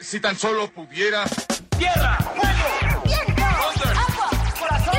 Si 0.00 0.20
tan 0.20 0.36
solo 0.36 0.70
pudiera. 0.70 1.24
¡Tierra! 1.76 2.16
¡Fuego! 2.18 3.02
¡Viento! 3.04 3.42
¡Agua! 3.44 4.30
¡Corazón! 4.58 4.94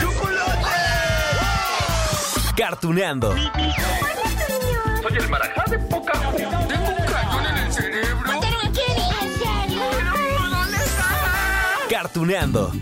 ¡Chocolate! 0.00 0.70
Cartuneando. 2.56 3.34
Soy 3.34 5.16
el 5.18 5.28
marajá 5.28 5.64
de 5.70 5.78
poca 5.78 6.12
Tengo 6.12 6.88
un 6.88 7.06
cañón 7.06 7.46
en 7.46 7.56
el 7.58 7.72
cerebro. 7.72 8.26
¿Mataron 8.26 8.66
a 8.66 8.72
Kenny? 8.72 9.08
¿En 9.22 9.32
serio? 9.38 9.82
¿Dónde 10.50 10.76
está? 10.76 11.06
Cartuneando. 11.90 12.72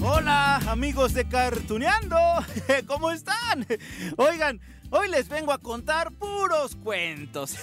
Hola 0.00 0.56
amigos 0.68 1.12
de 1.14 1.26
Cartuneando, 1.28 2.16
¿cómo 2.86 3.10
están? 3.10 3.66
Oigan, 4.16 4.60
hoy 4.92 5.08
les 5.08 5.28
vengo 5.28 5.52
a 5.52 5.58
contar 5.58 6.12
puros 6.12 6.76
cuentos. 6.76 7.56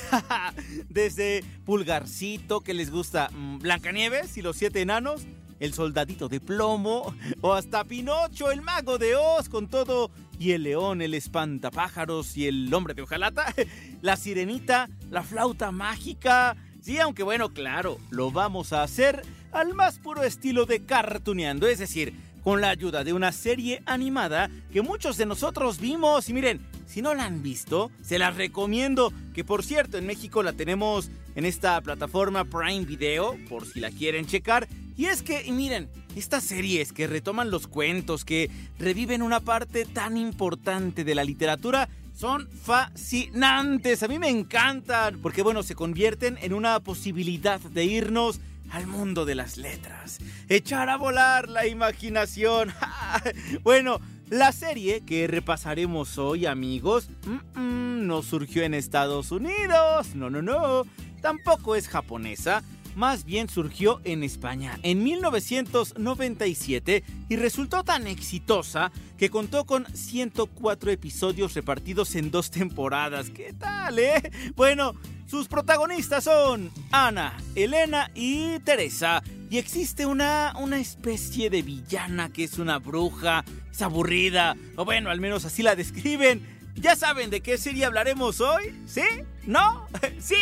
Desde 0.90 1.44
Pulgarcito, 1.66 2.62
que 2.62 2.74
les 2.74 2.92
gusta 2.92 3.30
mm, 3.32 3.60
Blancanieves 3.60 4.36
y 4.38 4.42
los 4.42 4.58
siete 4.58 4.82
enanos, 4.82 5.26
el 5.60 5.74
soldadito 5.74 6.28
de 6.28 6.40
plomo, 6.40 7.16
o 7.42 7.54
hasta 7.54 7.84
Pinocho, 7.84 8.52
el 8.52 8.62
mago 8.62 8.98
de 8.98 9.16
Oz, 9.16 9.48
con 9.48 9.68
todo, 9.68 10.12
y 10.40 10.54
el 10.54 10.64
león, 10.64 11.02
el 11.02 11.14
espantapájaros 11.14 12.36
y 12.36 12.48
el 12.48 12.74
hombre 12.74 12.94
de 12.94 13.04
hojalata, 13.04 13.54
la 14.02 14.18
sirenita, 14.18 14.90
la 15.10 15.24
flauta 15.24 15.72
mágica. 15.72 16.58
Sí, 16.82 16.98
aunque 16.98 17.24
bueno, 17.24 17.50
claro, 17.50 18.00
lo 18.10 18.32
vamos 18.32 18.74
a 18.74 18.84
hacer 18.84 19.22
al 19.52 19.74
más 19.74 20.00
puro 20.00 20.24
estilo 20.24 20.66
de 20.66 20.86
cartuneando, 20.86 21.68
es 21.68 21.80
decir, 21.80 22.14
con 22.44 22.62
la 22.62 22.70
ayuda 22.70 23.04
de 23.04 23.14
una 23.14 23.32
serie 23.32 23.82
animada 23.86 24.50
que 24.72 24.82
muchos 24.82 25.18
de 25.18 25.26
nosotros 25.26 25.80
vimos. 25.80 26.30
Y 26.30 26.34
miren, 26.34 26.60
si 26.86 27.02
no 27.02 27.14
la 27.14 27.26
han 27.26 27.44
visto, 27.44 27.92
se 28.02 28.20
las 28.20 28.36
recomiendo. 28.36 29.14
Que 29.34 29.44
por 29.44 29.64
cierto, 29.64 29.98
en 29.98 30.08
México 30.08 30.44
la 30.44 30.54
tenemos 30.54 31.10
en 31.36 31.46
esta 31.46 31.80
plataforma 31.82 32.46
Prime 32.46 32.86
Video, 32.86 33.38
por 33.48 33.66
si 33.66 33.80
la 33.80 33.92
quieren 33.92 34.26
checar. 34.26 34.68
Y 34.98 35.06
es 35.06 35.22
que, 35.22 35.46
y 35.46 35.52
miren, 35.52 35.90
estas 36.16 36.44
series 36.44 36.92
que 36.92 37.08
retoman 37.08 37.52
los 37.52 37.68
cuentos, 37.68 38.26
que 38.26 38.50
reviven 38.78 39.22
una 39.22 39.40
parte 39.40 39.86
tan 39.86 40.18
importante 40.18 41.04
de 41.04 41.16
la 41.16 41.24
literatura, 41.24 41.88
son 42.14 42.50
fascinantes. 42.50 44.04
A 44.04 44.10
mí 44.10 44.20
me 44.20 44.30
encantan, 44.30 45.20
porque 45.22 45.42
bueno, 45.42 45.64
se 45.64 45.76
convierten 45.76 46.38
en 46.42 46.54
una 46.54 46.80
posibilidad 46.82 47.62
de 47.62 47.86
irnos 47.86 48.42
al 48.72 48.88
mundo 48.88 49.26
de 49.26 49.36
las 49.36 49.58
letras. 49.58 50.20
Echar 50.48 50.90
a 50.90 50.98
volar 50.98 51.50
la 51.50 51.68
imaginación. 51.68 52.74
bueno, 53.64 54.00
la 54.30 54.52
serie 54.52 55.02
que 55.02 55.28
repasaremos 55.28 56.18
hoy, 56.18 56.46
amigos, 56.46 57.10
no 57.56 58.22
surgió 58.22 58.64
en 58.64 58.74
Estados 58.74 59.32
Unidos. 59.32 60.16
No, 60.16 60.30
no, 60.30 60.42
no. 60.42 60.84
Tampoco 61.22 61.76
es 61.76 61.88
japonesa. 61.88 62.64
Más 62.96 63.24
bien 63.24 63.50
surgió 63.50 64.02
en 64.04 64.24
España 64.24 64.80
en 64.84 65.04
1997 65.04 67.04
y 67.30 67.36
resultó 67.36 67.84
tan 67.84 68.08
exitosa 68.08 68.92
que 69.18 69.30
contó 69.30 69.66
con 69.66 69.86
104 69.96 70.92
episodios 70.92 71.54
repartidos 71.54 72.16
en 72.16 72.32
dos 72.32 72.52
temporadas. 72.52 73.30
¿Qué 73.30 73.54
tal, 73.54 74.00
eh? 74.00 74.32
Bueno, 74.56 74.96
sus 75.30 75.48
protagonistas 75.48 76.24
son 76.24 76.72
Ana, 76.92 77.38
Elena 77.54 78.10
y 78.16 78.58
Teresa. 78.60 79.22
Y 79.52 79.60
existe 79.60 80.08
una, 80.08 80.54
una 80.60 80.80
especie 80.80 81.52
de 81.52 81.62
villana 81.62 82.30
que 82.30 82.46
es 82.46 82.58
una 82.58 82.80
bruja, 82.80 83.46
es 83.72 83.82
aburrida, 83.84 84.56
o 84.76 84.86
bueno, 84.86 85.12
al 85.12 85.20
menos 85.22 85.46
así 85.46 85.62
la 85.62 85.76
describen. 85.76 86.42
¿Ya 86.76 86.96
saben 86.96 87.30
de 87.30 87.42
qué 87.42 87.60
serie 87.60 87.86
hablaremos 87.86 88.42
hoy? 88.42 88.76
¿Sí? 88.88 89.04
¿No? 89.46 89.88
¡Sí! 90.20 90.36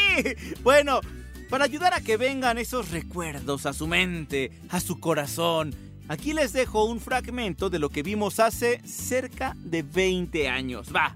Bueno, 0.64 1.02
para 1.50 1.66
ayudar 1.66 1.94
a 1.94 2.00
que 2.00 2.16
vengan 2.16 2.58
esos 2.58 2.92
recuerdos 2.92 3.66
a 3.66 3.74
su 3.74 3.88
mente, 3.88 4.52
a 4.70 4.80
su 4.80 5.02
corazón, 5.02 5.76
aquí 6.08 6.32
les 6.32 6.54
dejo 6.54 6.86
un 6.86 7.02
fragmento 7.02 7.70
de 7.70 7.80
lo 7.80 7.90
que 7.90 8.04
vimos 8.04 8.40
hace 8.40 8.82
cerca 8.88 9.54
de 9.58 9.84
20 9.84 10.48
años. 10.48 10.88
Va. 10.96 11.14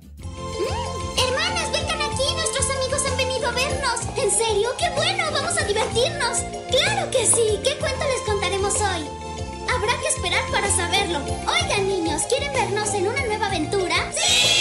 ¿En 4.18 4.30
serio? 4.30 4.70
¡Qué 4.78 4.88
bueno! 4.92 5.24
¡Vamos 5.34 5.58
a 5.58 5.66
divertirnos! 5.66 6.40
¡Claro 6.70 7.10
que 7.10 7.26
sí! 7.26 7.60
¿Qué 7.64 7.76
cuento 7.80 8.06
les 8.06 8.22
contaremos 8.22 8.76
hoy? 8.76 9.06
Habrá 9.68 10.00
que 10.00 10.08
esperar 10.10 10.44
para 10.52 10.70
saberlo. 10.70 11.20
Oigan, 11.20 11.88
niños, 11.88 12.22
¿quieren 12.30 12.54
vernos 12.54 12.94
en 12.94 13.08
una 13.08 13.26
nueva 13.26 13.48
aventura? 13.48 13.96
¡Sí! 14.14 14.61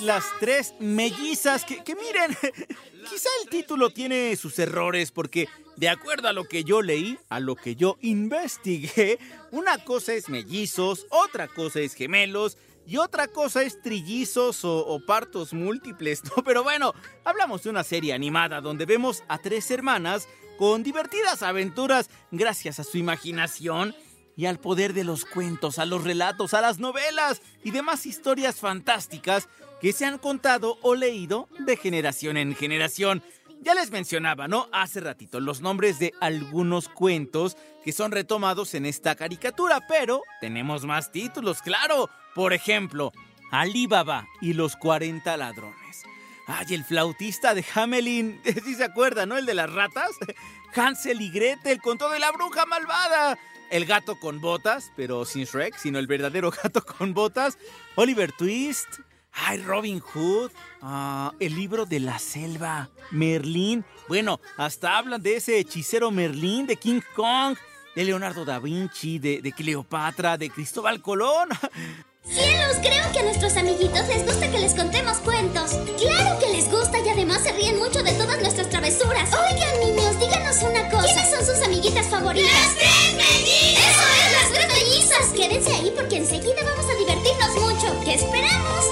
Las 0.00 0.24
Tres 0.38 0.74
Mellizas, 0.78 1.64
que, 1.64 1.82
que 1.82 1.96
miren, 1.96 2.36
quizá 3.10 3.28
el 3.42 3.48
título 3.48 3.90
tiene 3.90 4.36
sus 4.36 4.58
errores 4.58 5.10
porque 5.10 5.48
de 5.76 5.88
acuerdo 5.88 6.28
a 6.28 6.32
lo 6.32 6.44
que 6.44 6.62
yo 6.64 6.82
leí, 6.82 7.18
a 7.28 7.40
lo 7.40 7.56
que 7.56 7.74
yo 7.74 7.98
investigué, 8.00 9.18
una 9.50 9.84
cosa 9.84 10.12
es 10.14 10.28
mellizos, 10.28 11.06
otra 11.10 11.48
cosa 11.48 11.80
es 11.80 11.94
gemelos 11.94 12.58
y 12.86 12.96
otra 12.96 13.28
cosa 13.28 13.62
es 13.62 13.82
trillizos 13.82 14.64
o, 14.64 14.86
o 14.86 15.04
partos 15.04 15.52
múltiples, 15.52 16.22
¿no? 16.36 16.44
Pero 16.44 16.62
bueno, 16.62 16.94
hablamos 17.24 17.64
de 17.64 17.70
una 17.70 17.84
serie 17.84 18.12
animada 18.12 18.60
donde 18.60 18.86
vemos 18.86 19.24
a 19.28 19.38
tres 19.38 19.70
hermanas 19.70 20.28
con 20.58 20.82
divertidas 20.82 21.42
aventuras 21.42 22.10
gracias 22.30 22.80
a 22.80 22.84
su 22.84 22.98
imaginación 22.98 23.94
y 24.36 24.46
al 24.46 24.60
poder 24.60 24.92
de 24.92 25.02
los 25.02 25.24
cuentos, 25.24 25.80
a 25.80 25.84
los 25.84 26.04
relatos, 26.04 26.54
a 26.54 26.60
las 26.60 26.78
novelas 26.78 27.42
y 27.64 27.72
demás 27.72 28.06
historias 28.06 28.60
fantásticas 28.60 29.48
que 29.80 29.92
se 29.92 30.04
han 30.04 30.18
contado 30.18 30.78
o 30.82 30.94
leído 30.94 31.48
de 31.58 31.76
generación 31.76 32.36
en 32.36 32.54
generación. 32.54 33.22
Ya 33.60 33.74
les 33.74 33.90
mencionaba, 33.90 34.46
¿no? 34.46 34.68
Hace 34.72 35.00
ratito 35.00 35.40
los 35.40 35.60
nombres 35.60 35.98
de 35.98 36.12
algunos 36.20 36.88
cuentos 36.88 37.56
que 37.84 37.92
son 37.92 38.12
retomados 38.12 38.74
en 38.74 38.86
esta 38.86 39.16
caricatura, 39.16 39.80
pero 39.88 40.22
tenemos 40.40 40.84
más 40.84 41.10
títulos, 41.10 41.60
claro. 41.62 42.08
Por 42.34 42.52
ejemplo, 42.52 43.12
Alibaba 43.50 44.28
y 44.40 44.52
los 44.52 44.76
40 44.76 45.36
ladrones. 45.36 46.04
Ay, 46.46 46.66
el 46.70 46.84
flautista 46.84 47.54
de 47.54 47.64
Hamelin, 47.74 48.40
¿sí 48.64 48.74
se 48.74 48.84
acuerda, 48.84 49.26
no? 49.26 49.36
El 49.36 49.46
de 49.46 49.54
las 49.54 49.72
ratas. 49.72 50.10
Hansel 50.74 51.20
y 51.20 51.30
Gretel 51.30 51.80
con 51.80 51.98
todo 51.98 52.10
de 52.10 52.18
la 52.18 52.30
bruja 52.30 52.64
malvada. 52.66 53.38
El 53.70 53.84
gato 53.84 54.18
con 54.18 54.40
botas, 54.40 54.92
pero 54.96 55.24
sin 55.24 55.44
Shrek, 55.44 55.76
sino 55.76 55.98
el 55.98 56.06
verdadero 56.06 56.50
gato 56.62 56.84
con 56.84 57.12
botas. 57.12 57.58
Oliver 57.96 58.32
Twist. 58.32 59.00
Ay, 59.32 59.58
Robin 59.58 60.00
Hood. 60.00 60.50
Ah, 60.82 61.32
el 61.40 61.54
libro 61.54 61.86
de 61.86 62.00
la 62.00 62.18
selva. 62.18 62.88
Merlín. 63.10 63.84
Bueno, 64.08 64.40
hasta 64.56 64.98
hablan 64.98 65.22
de 65.22 65.36
ese 65.36 65.58
hechicero 65.58 66.10
Merlín 66.10 66.66
de 66.66 66.76
King 66.76 67.00
Kong. 67.14 67.56
De 67.94 68.04
Leonardo 68.04 68.44
da 68.44 68.58
Vinci, 68.58 69.18
de, 69.18 69.40
de 69.42 69.52
Cleopatra, 69.52 70.36
de 70.36 70.50
Cristóbal 70.50 71.00
Colón. 71.02 71.48
¡Cielos! 72.24 72.76
Creo 72.82 73.10
que 73.10 73.20
a 73.20 73.22
nuestros 73.22 73.56
amiguitos 73.56 74.06
les 74.06 74.24
gusta 74.26 74.50
que 74.50 74.58
les 74.58 74.74
contemos 74.74 75.16
cuentos. 75.18 75.70
¡Claro 75.98 76.38
que 76.38 76.52
les 76.52 76.70
gusta 76.70 76.98
y 77.00 77.08
además 77.08 77.42
se 77.42 77.52
ríen 77.52 77.78
mucho 77.78 78.02
de 78.02 78.12
todas 78.12 78.38
nuestras 78.40 78.68
travesuras! 78.68 79.30
Oigan, 79.32 79.80
niños, 79.80 80.20
díganos 80.20 80.62
una 80.62 80.88
cosa. 80.90 81.06
¿Quiénes 81.14 81.30
son 81.30 81.46
sus 81.46 81.64
amiguitas 81.64 82.06
favoritas? 82.06 82.52
¡Las 82.52 82.74
tres 82.76 83.14
mellizas! 83.16 83.88
¡Eso 83.88 84.02
es, 84.02 84.32
las 84.32 84.52
tres 84.52 84.68
mellizas! 84.68 85.26
Quédense 85.34 85.70
ahí 85.74 85.92
porque 85.96 86.16
enseguida 86.18 86.62
vamos 86.62 86.86
a 86.90 86.98
divertirnos 86.98 87.54
mucho. 87.56 88.04
¿Qué 88.04 88.14
esperamos? 88.14 88.84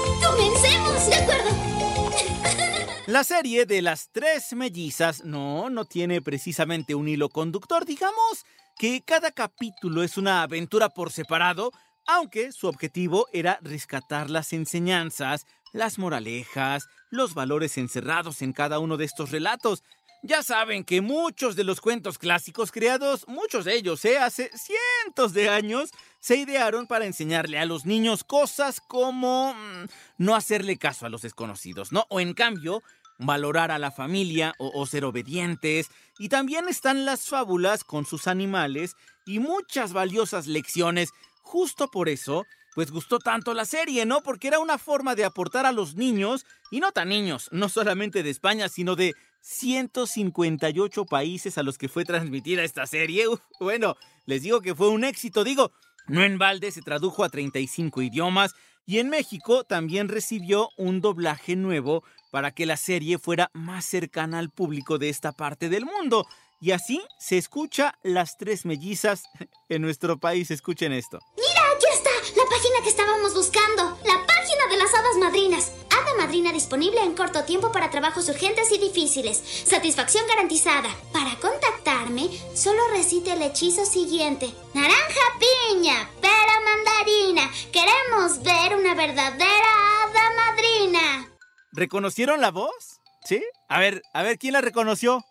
La 3.17 3.23
serie 3.23 3.65
de 3.65 3.81
las 3.81 4.11
tres 4.11 4.53
mellizas 4.53 5.25
no, 5.25 5.71
no 5.71 5.85
tiene 5.85 6.21
precisamente 6.21 6.93
un 6.93 7.07
hilo 7.07 7.29
conductor. 7.29 7.83
Digamos 7.83 8.45
que 8.77 9.01
cada 9.01 9.31
capítulo 9.31 10.03
es 10.03 10.19
una 10.19 10.43
aventura 10.43 10.89
por 10.89 11.11
separado, 11.11 11.71
aunque 12.05 12.51
su 12.51 12.67
objetivo 12.67 13.25
era 13.33 13.57
rescatar 13.63 14.29
las 14.29 14.53
enseñanzas, 14.53 15.47
las 15.73 15.97
moralejas, 15.97 16.85
los 17.09 17.33
valores 17.33 17.79
encerrados 17.79 18.43
en 18.43 18.53
cada 18.53 18.77
uno 18.77 18.97
de 18.97 19.05
estos 19.05 19.31
relatos. 19.31 19.81
Ya 20.21 20.43
saben 20.43 20.83
que 20.83 21.01
muchos 21.01 21.55
de 21.55 21.63
los 21.63 21.79
cuentos 21.79 22.17
clásicos 22.17 22.71
creados, 22.71 23.27
muchos 23.27 23.65
de 23.65 23.75
ellos, 23.75 24.03
¿eh? 24.05 24.17
hace 24.17 24.51
cientos 24.55 25.33
de 25.33 25.49
años, 25.49 25.91
se 26.19 26.35
idearon 26.37 26.87
para 26.87 27.05
enseñarle 27.05 27.59
a 27.59 27.65
los 27.65 27.85
niños 27.85 28.23
cosas 28.23 28.81
como 28.81 29.53
mm, 29.53 29.87
no 30.17 30.35
hacerle 30.35 30.77
caso 30.77 31.05
a 31.05 31.09
los 31.09 31.21
desconocidos, 31.21 31.91
¿no? 31.91 32.05
O 32.09 32.19
en 32.19 32.33
cambio, 32.33 32.83
valorar 33.17 33.71
a 33.71 33.79
la 33.79 33.91
familia 33.91 34.53
o, 34.57 34.85
ser 34.85 35.05
obedientes. 35.05 35.89
Y 36.19 36.29
también 36.29 36.67
están 36.67 37.05
las 37.05 37.27
fábulas 37.27 37.83
con 37.83 38.05
sus 38.05 38.27
animales 38.27 38.95
y 39.25 39.39
muchas 39.39 39.93
valiosas 39.93 40.47
lecciones. 40.47 41.09
Justo 41.41 41.89
por 41.89 42.09
eso, 42.09 42.45
pues 42.75 42.91
gustó 42.91 43.19
tanto 43.19 43.53
la 43.53 43.65
serie, 43.65 44.05
¿no? 44.05 44.21
Porque 44.21 44.47
era 44.47 44.59
una 44.59 44.77
forma 44.77 45.15
de 45.15 45.25
aportar 45.25 45.65
a 45.65 45.71
los 45.71 45.95
niños, 45.95 46.45
y 46.71 46.79
no 46.79 46.91
tan 46.91 47.09
niños, 47.09 47.47
no 47.51 47.69
solamente 47.69 48.23
de 48.23 48.29
España, 48.29 48.69
sino 48.69 48.95
de 48.95 49.13
158 49.41 51.05
países 51.05 51.57
a 51.57 51.63
los 51.63 51.77
que 51.77 51.89
fue 51.89 52.03
transmitida 52.03 52.63
esta 52.63 52.85
serie. 52.85 53.25
Bueno, 53.59 53.95
les 54.25 54.43
digo 54.43 54.61
que 54.61 54.75
fue 54.75 54.89
un 54.89 55.03
éxito, 55.03 55.43
digo, 55.43 55.71
no 56.07 56.23
en 56.23 56.37
balde 56.37 56.71
se 56.71 56.81
tradujo 56.81 57.23
a 57.23 57.29
35 57.29 58.01
idiomas 58.01 58.53
y 58.85 58.99
en 58.99 59.09
México 59.09 59.65
también 59.65 60.07
recibió 60.07 60.69
un 60.77 61.01
doblaje 61.01 61.57
nuevo 61.57 62.03
para 62.37 62.51
que 62.51 62.67
la 62.67 62.77
serie 62.77 63.17
fuera 63.17 63.49
más 63.53 63.83
cercana 63.83 64.37
al 64.37 64.51
público 64.51 64.99
de 64.99 65.09
esta 65.09 65.31
parte 65.31 65.69
del 65.69 65.85
mundo. 65.85 66.27
Y 66.61 66.69
así 66.69 67.01
se 67.17 67.35
escucha 67.35 67.97
Las 68.03 68.37
Tres 68.37 68.63
Mellizas 68.63 69.23
en 69.69 69.81
nuestro 69.81 70.19
país. 70.19 70.51
Escuchen 70.51 70.93
esto. 70.93 71.17
Mira, 71.35 71.61
aquí 71.75 71.87
está, 71.91 72.11
la 72.35 72.47
página 72.47 72.75
que 72.83 72.89
estábamos 72.89 73.33
buscando. 73.33 73.97
La 74.05 74.23
página 74.27 74.67
de 74.69 74.77
las 74.77 74.93
hadas 74.93 75.17
madrinas. 75.19 75.71
Hada 75.89 76.13
madrina 76.23 76.53
disponible 76.53 77.01
en 77.01 77.15
corto 77.15 77.43
tiempo 77.43 77.71
para 77.71 77.89
trabajos 77.89 78.29
urgentes 78.29 78.71
y 78.71 78.77
difíciles. 78.77 79.41
Satisfacción 79.65 80.27
garantizada. 80.27 80.95
Para 81.11 81.39
contactarme, 81.39 82.29
solo 82.53 82.87
recite 82.89 83.33
el 83.33 83.41
hechizo 83.41 83.83
siguiente. 83.83 84.53
Naranja 84.75 85.25
piña, 85.39 86.07
pera 86.21 86.61
mandarina. 86.63 87.51
Queremos 87.71 88.43
ver 88.43 88.75
una 88.77 88.93
verdadera. 88.93 89.86
¿Reconocieron 91.77 92.41
la 92.41 92.49
voz? 92.49 93.01
¿Sí? 93.23 93.43
A 93.69 93.79
ver, 93.79 94.01
a 94.11 94.23
ver, 94.23 94.39
¿quién 94.39 94.53
la 94.53 94.61
reconoció? 94.61 95.23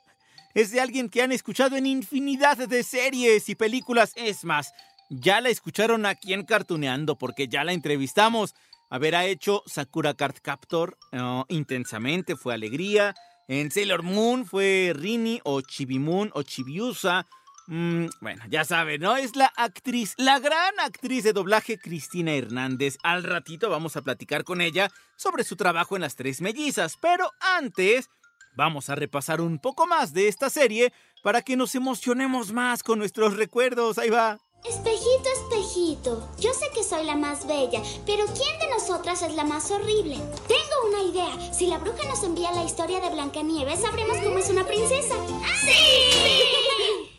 Es 0.54 0.70
de 0.70 0.80
alguien 0.80 1.10
que 1.10 1.20
han 1.20 1.32
escuchado 1.32 1.76
en 1.76 1.86
infinidad 1.86 2.56
de 2.56 2.84
series 2.84 3.48
y 3.48 3.56
películas. 3.56 4.12
Es 4.14 4.44
más, 4.44 4.72
ya 5.10 5.40
la 5.40 5.48
escucharon 5.48 6.06
aquí 6.06 6.34
en 6.34 6.44
Cartuneando 6.44 7.18
porque 7.18 7.48
ya 7.48 7.64
la 7.64 7.72
entrevistamos. 7.72 8.54
Haberá 8.88 9.24
hecho 9.24 9.64
Sakura 9.66 10.14
Card 10.14 10.36
Captor 10.40 10.96
uh, 11.12 11.42
intensamente, 11.48 12.36
fue 12.36 12.54
Alegría. 12.54 13.16
En 13.48 13.72
Sailor 13.72 14.04
Moon 14.04 14.46
fue 14.46 14.92
Rini 14.94 15.40
o 15.42 15.62
Chibimun 15.62 16.30
o 16.32 16.44
Chibiusa. 16.44 17.26
Mm, 17.68 18.06
bueno, 18.20 18.42
ya 18.48 18.64
saben, 18.64 19.00
¿no? 19.00 19.16
Es 19.16 19.34
la 19.34 19.52
actriz, 19.56 20.14
la 20.16 20.38
gran 20.38 20.78
actriz 20.80 21.24
de 21.24 21.32
doblaje 21.32 21.78
Cristina 21.78 22.32
Hernández. 22.32 22.96
Al 23.02 23.24
ratito 23.24 23.70
vamos 23.70 23.96
a 23.96 24.02
platicar 24.02 24.44
con 24.44 24.60
ella 24.60 24.90
sobre 25.16 25.44
su 25.44 25.56
trabajo 25.56 25.96
en 25.96 26.02
las 26.02 26.16
tres 26.16 26.40
mellizas. 26.40 26.96
Pero 27.00 27.30
antes, 27.40 28.08
vamos 28.54 28.88
a 28.88 28.94
repasar 28.94 29.40
un 29.40 29.58
poco 29.58 29.86
más 29.86 30.12
de 30.12 30.28
esta 30.28 30.48
serie 30.48 30.92
para 31.22 31.42
que 31.42 31.56
nos 31.56 31.74
emocionemos 31.74 32.52
más 32.52 32.82
con 32.82 32.98
nuestros 32.98 33.36
recuerdos. 33.36 33.98
Ahí 33.98 34.10
va. 34.10 34.38
Espejito, 34.64 35.28
espejito, 35.44 36.28
yo 36.40 36.52
sé 36.52 36.66
que 36.74 36.82
soy 36.82 37.04
la 37.04 37.14
más 37.14 37.46
bella, 37.46 37.80
pero 38.04 38.24
¿quién 38.26 38.58
de 38.58 38.68
nosotras 38.68 39.22
es 39.22 39.34
la 39.34 39.44
más 39.44 39.70
horrible? 39.70 40.16
Tengo 40.48 40.88
una 40.88 41.02
idea. 41.02 41.54
Si 41.54 41.68
la 41.68 41.78
bruja 41.78 42.02
nos 42.08 42.24
envía 42.24 42.50
la 42.50 42.64
historia 42.64 42.98
de 42.98 43.10
Blancanieves, 43.10 43.80
sabremos 43.80 44.16
cómo 44.18 44.38
es 44.38 44.50
una 44.50 44.66
princesa. 44.66 45.14
¡Sí! 45.60 46.75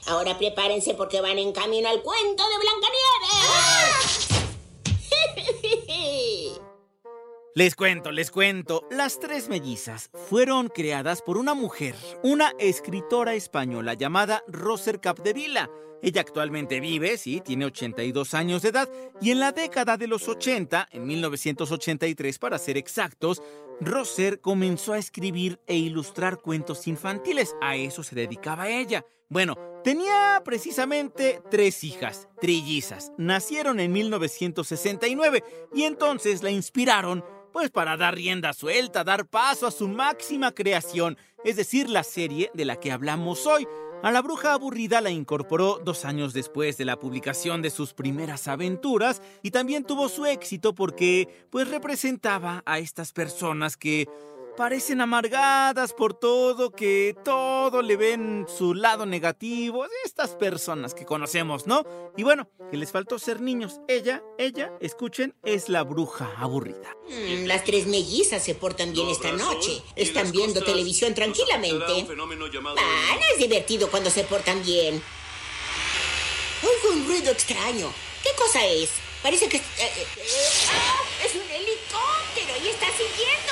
Ahora 0.07 0.37
prepárense 0.37 0.93
porque 0.93 1.19
van 1.19 1.37
en 1.37 1.51
camino 1.51 1.89
al 1.89 2.01
cuento 2.01 2.43
de 2.47 2.55
Blancanieves. 2.59 4.27
Les 7.55 7.75
cuento, 7.75 8.11
les 8.11 8.31
cuento. 8.31 8.87
Las 8.89 9.19
tres 9.19 9.49
mellizas 9.49 10.09
fueron 10.29 10.69
creadas 10.69 11.21
por 11.21 11.37
una 11.37 11.55
mujer, 11.55 11.95
una 12.23 12.53
escritora 12.59 13.33
española 13.33 13.95
llamada 13.95 14.43
Roser 14.47 15.01
Capdevila. 15.01 15.69
Ella 16.01 16.21
actualmente 16.21 16.79
vive, 16.79 17.17
sí, 17.17 17.41
tiene 17.41 17.65
82 17.65 18.33
años 18.35 18.61
de 18.61 18.69
edad, 18.69 18.87
y 19.19 19.31
en 19.31 19.39
la 19.39 19.51
década 19.51 19.97
de 19.97 20.05
los 20.07 20.27
80, 20.27 20.87
en 20.91 21.07
1983 21.07 22.37
para 22.37 22.59
ser 22.59 22.77
exactos, 22.77 23.41
Roser 23.81 24.39
comenzó 24.39 24.93
a 24.93 24.99
escribir 24.99 25.59
e 25.65 25.75
ilustrar 25.75 26.37
cuentos 26.37 26.87
infantiles. 26.87 27.55
A 27.59 27.75
eso 27.75 28.03
se 28.03 28.15
dedicaba 28.15 28.69
ella. 28.69 29.03
Bueno, 29.29 29.55
tenía 29.87 30.41
precisamente 30.43 31.41
tres 31.49 31.81
hijas, 31.85 32.27
trillizas. 32.41 33.13
Nacieron 33.17 33.79
en 33.79 33.93
1969 33.93 35.45
y 35.73 35.83
entonces 35.83 36.43
la 36.43 36.51
inspiraron 36.51 37.23
pues 37.53 37.69
para 37.69 37.95
dar 37.95 38.13
rienda 38.13 38.51
suelta, 38.51 39.05
dar 39.05 39.27
paso 39.27 39.65
a 39.65 39.71
su 39.71 39.87
máxima 39.87 40.51
creación, 40.51 41.17
es 41.45 41.55
decir, 41.55 41.89
la 41.89 42.03
serie 42.03 42.51
de 42.53 42.65
la 42.65 42.81
que 42.81 42.91
hablamos 42.91 43.47
hoy. 43.47 43.65
A 44.03 44.11
la 44.11 44.21
bruja 44.21 44.51
aburrida 44.51 44.99
la 44.99 45.09
incorporó 45.09 45.79
dos 45.81 46.03
años 46.03 46.33
después 46.33 46.77
de 46.77 46.83
la 46.83 46.99
publicación 46.99 47.61
de 47.61 47.69
sus 47.69 47.93
primeras 47.93 48.49
aventuras 48.49 49.21
y 49.41 49.51
también 49.51 49.85
tuvo 49.85 50.09
su 50.09 50.25
éxito 50.25 50.75
porque 50.75 51.47
pues 51.49 51.69
representaba 51.69 52.61
a 52.65 52.79
estas 52.79 53.13
personas 53.13 53.77
que 53.77 54.09
parecen 54.57 54.99
amargadas 55.01 55.93
por 55.93 56.15
todo, 56.15 56.71
que 56.71 57.15
todo 57.23 57.81
le 57.83 57.95
ven 57.95 58.45
su 58.57 58.73
lado 58.73 59.05
negativo, 59.05 59.85
estas 60.03 60.31
personas 60.31 60.93
que 60.95 61.05
conocemos, 61.05 61.67
¿no? 61.67 61.83
Y 62.17 62.23
bueno, 62.23 62.49
que 62.71 62.77
les 62.77 62.91
faltó 62.91 63.19
ser 63.19 63.39
niños. 63.39 63.79
Ella, 63.87 64.23
ella, 64.39 64.73
escuchen, 64.81 65.35
es 65.43 65.69
la 65.69 65.83
bruja 65.83 66.31
aburrida. 66.39 66.95
Mm, 67.07 67.45
Las 67.45 67.63
tres 67.63 67.85
mellizas 67.87 68.43
se 68.43 68.55
portan 68.55 68.91
bien 68.91 69.07
esta 69.09 69.31
noche. 69.31 69.81
Están 69.95 70.31
viendo 70.31 70.63
televisión 70.63 71.13
tranquilamente. 71.13 72.07
Ah, 72.77 73.15
no 73.15 73.25
es 73.33 73.37
divertido 73.37 73.89
cuando 73.91 74.09
se 74.09 74.23
portan 74.23 74.63
bien. 74.65 75.01
Oigo 76.63 76.95
un 76.95 77.05
ruido 77.07 77.31
extraño. 77.31 77.93
¿Qué 78.23 78.29
cosa 78.35 78.65
es? 78.65 78.89
Parece 79.21 79.47
que... 79.47 79.57
eh, 79.57 79.61
eh, 79.79 80.07
eh, 80.17 80.23
¡Ah! 80.71 81.25
¡Es 81.25 81.35
un 81.35 81.41
helicóptero! 81.41 82.63
¡Y 82.63 82.67
está 82.69 82.85
siguiéndome! 82.87 83.46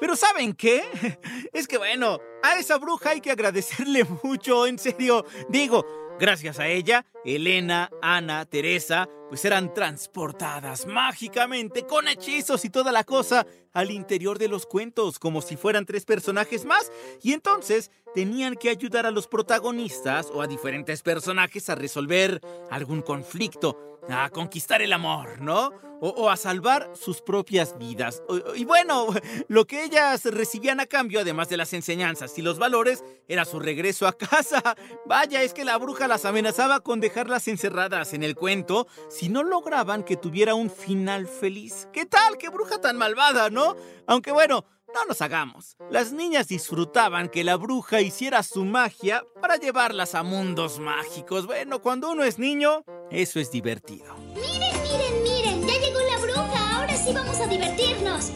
Pero 0.00 0.16
¿saben 0.16 0.54
qué? 0.54 0.82
Es 1.52 1.68
que 1.68 1.78
bueno, 1.78 2.18
a 2.42 2.56
esa 2.58 2.78
bruja 2.78 3.10
hay 3.10 3.20
que 3.20 3.30
agradecerle 3.30 4.04
mucho, 4.22 4.66
en 4.66 4.78
serio. 4.78 5.26
Digo, 5.48 5.84
gracias 6.18 6.58
a 6.58 6.68
ella, 6.68 7.04
Elena, 7.24 7.90
Ana, 8.00 8.46
Teresa, 8.46 9.08
pues 9.28 9.44
eran 9.44 9.74
transportadas 9.74 10.86
mágicamente 10.86 11.86
con 11.86 12.08
hechizos 12.08 12.64
y 12.64 12.70
toda 12.70 12.92
la 12.92 13.04
cosa 13.04 13.46
al 13.72 13.90
interior 13.90 14.38
de 14.38 14.48
los 14.48 14.64
cuentos, 14.64 15.18
como 15.18 15.42
si 15.42 15.56
fueran 15.56 15.86
tres 15.86 16.04
personajes 16.04 16.64
más. 16.64 16.90
Y 17.22 17.32
entonces 17.32 17.90
tenían 18.14 18.54
que 18.54 18.70
ayudar 18.70 19.06
a 19.06 19.10
los 19.10 19.26
protagonistas 19.26 20.28
o 20.32 20.40
a 20.40 20.46
diferentes 20.46 21.02
personajes 21.02 21.68
a 21.68 21.74
resolver 21.74 22.40
algún 22.70 23.02
conflicto, 23.02 23.99
a 24.08 24.30
conquistar 24.30 24.82
el 24.82 24.92
amor, 24.92 25.40
¿no? 25.40 25.72
O, 26.02 26.30
a 26.30 26.36
salvar 26.38 26.90
sus 26.94 27.20
propias 27.20 27.76
vidas. 27.76 28.22
Y 28.56 28.64
bueno, 28.64 29.08
lo 29.48 29.66
que 29.66 29.84
ellas 29.84 30.24
recibían 30.24 30.80
a 30.80 30.86
cambio, 30.86 31.20
además 31.20 31.50
de 31.50 31.58
las 31.58 31.74
enseñanzas 31.74 32.38
y 32.38 32.42
los 32.42 32.58
valores, 32.58 33.04
era 33.28 33.44
su 33.44 33.60
regreso 33.60 34.06
a 34.06 34.16
casa. 34.16 34.62
Vaya, 35.06 35.42
es 35.42 35.52
que 35.52 35.64
la 35.64 35.76
bruja 35.76 36.08
las 36.08 36.24
amenazaba 36.24 36.80
con 36.80 37.00
dejarlas 37.00 37.48
encerradas 37.48 38.14
en 38.14 38.22
el 38.22 38.34
cuento 38.34 38.86
si 39.10 39.28
no 39.28 39.42
lograban 39.42 40.02
que 40.02 40.16
tuviera 40.16 40.54
un 40.54 40.70
final 40.70 41.26
feliz. 41.28 41.86
¿Qué 41.92 42.06
tal? 42.06 42.38
¡Qué 42.38 42.48
bruja 42.48 42.80
tan 42.80 42.96
malvada, 42.96 43.50
¿no? 43.50 43.76
Aunque 44.06 44.32
bueno, 44.32 44.64
no 44.94 45.04
nos 45.06 45.22
hagamos. 45.22 45.76
Las 45.90 46.12
niñas 46.12 46.48
disfrutaban 46.48 47.28
que 47.28 47.44
la 47.44 47.56
bruja 47.56 48.00
hiciera 48.00 48.42
su 48.42 48.64
magia 48.64 49.24
para 49.40 49.56
llevarlas 49.56 50.14
a 50.14 50.22
mundos 50.22 50.78
mágicos. 50.78 51.46
Bueno, 51.46 51.80
cuando 51.80 52.10
uno 52.10 52.24
es 52.24 52.38
niño, 52.38 52.84
eso 53.10 53.40
es 53.40 53.50
divertido. 53.50 54.14
Miren, 54.34 54.82
miren, 54.82 55.22
miren, 55.22 55.68
ya 55.68 55.74
llegó 55.80 56.00
la 56.00 56.18
bruja, 56.18 56.76
ahora 56.76 56.96
sí 56.96 57.12
vamos 57.12 57.38
a 57.38 57.46
divertirnos. 57.46 58.32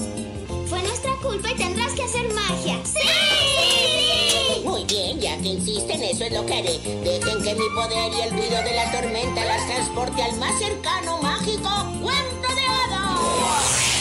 Fue 0.68 0.80
nuestra 0.82 1.12
culpa 1.22 1.50
y 1.50 1.56
tendrás 1.56 1.92
que 1.92 2.02
hacer 2.02 2.32
magia. 2.32 2.80
¡Sí! 2.84 4.62
Muy 4.64 4.84
bien, 4.84 5.20
ya 5.20 5.36
que 5.38 5.48
insisten, 5.48 6.02
eso 6.02 6.24
es 6.24 6.32
lo 6.32 6.46
que 6.46 6.54
haré. 6.54 6.78
Dejen 6.78 7.42
que 7.42 7.54
mi 7.54 7.68
poder 7.74 8.12
y 8.12 8.20
el 8.22 8.30
ruido 8.30 8.62
de 8.62 8.74
la 8.74 8.90
tormenta 8.92 9.44
las 9.44 9.66
transporte 9.66 10.22
al 10.22 10.36
más 10.38 10.58
cercano 10.58 11.20
mágico 11.22 11.68
cuento 12.00 12.48
de 12.54 12.66
hadas. 12.66 13.93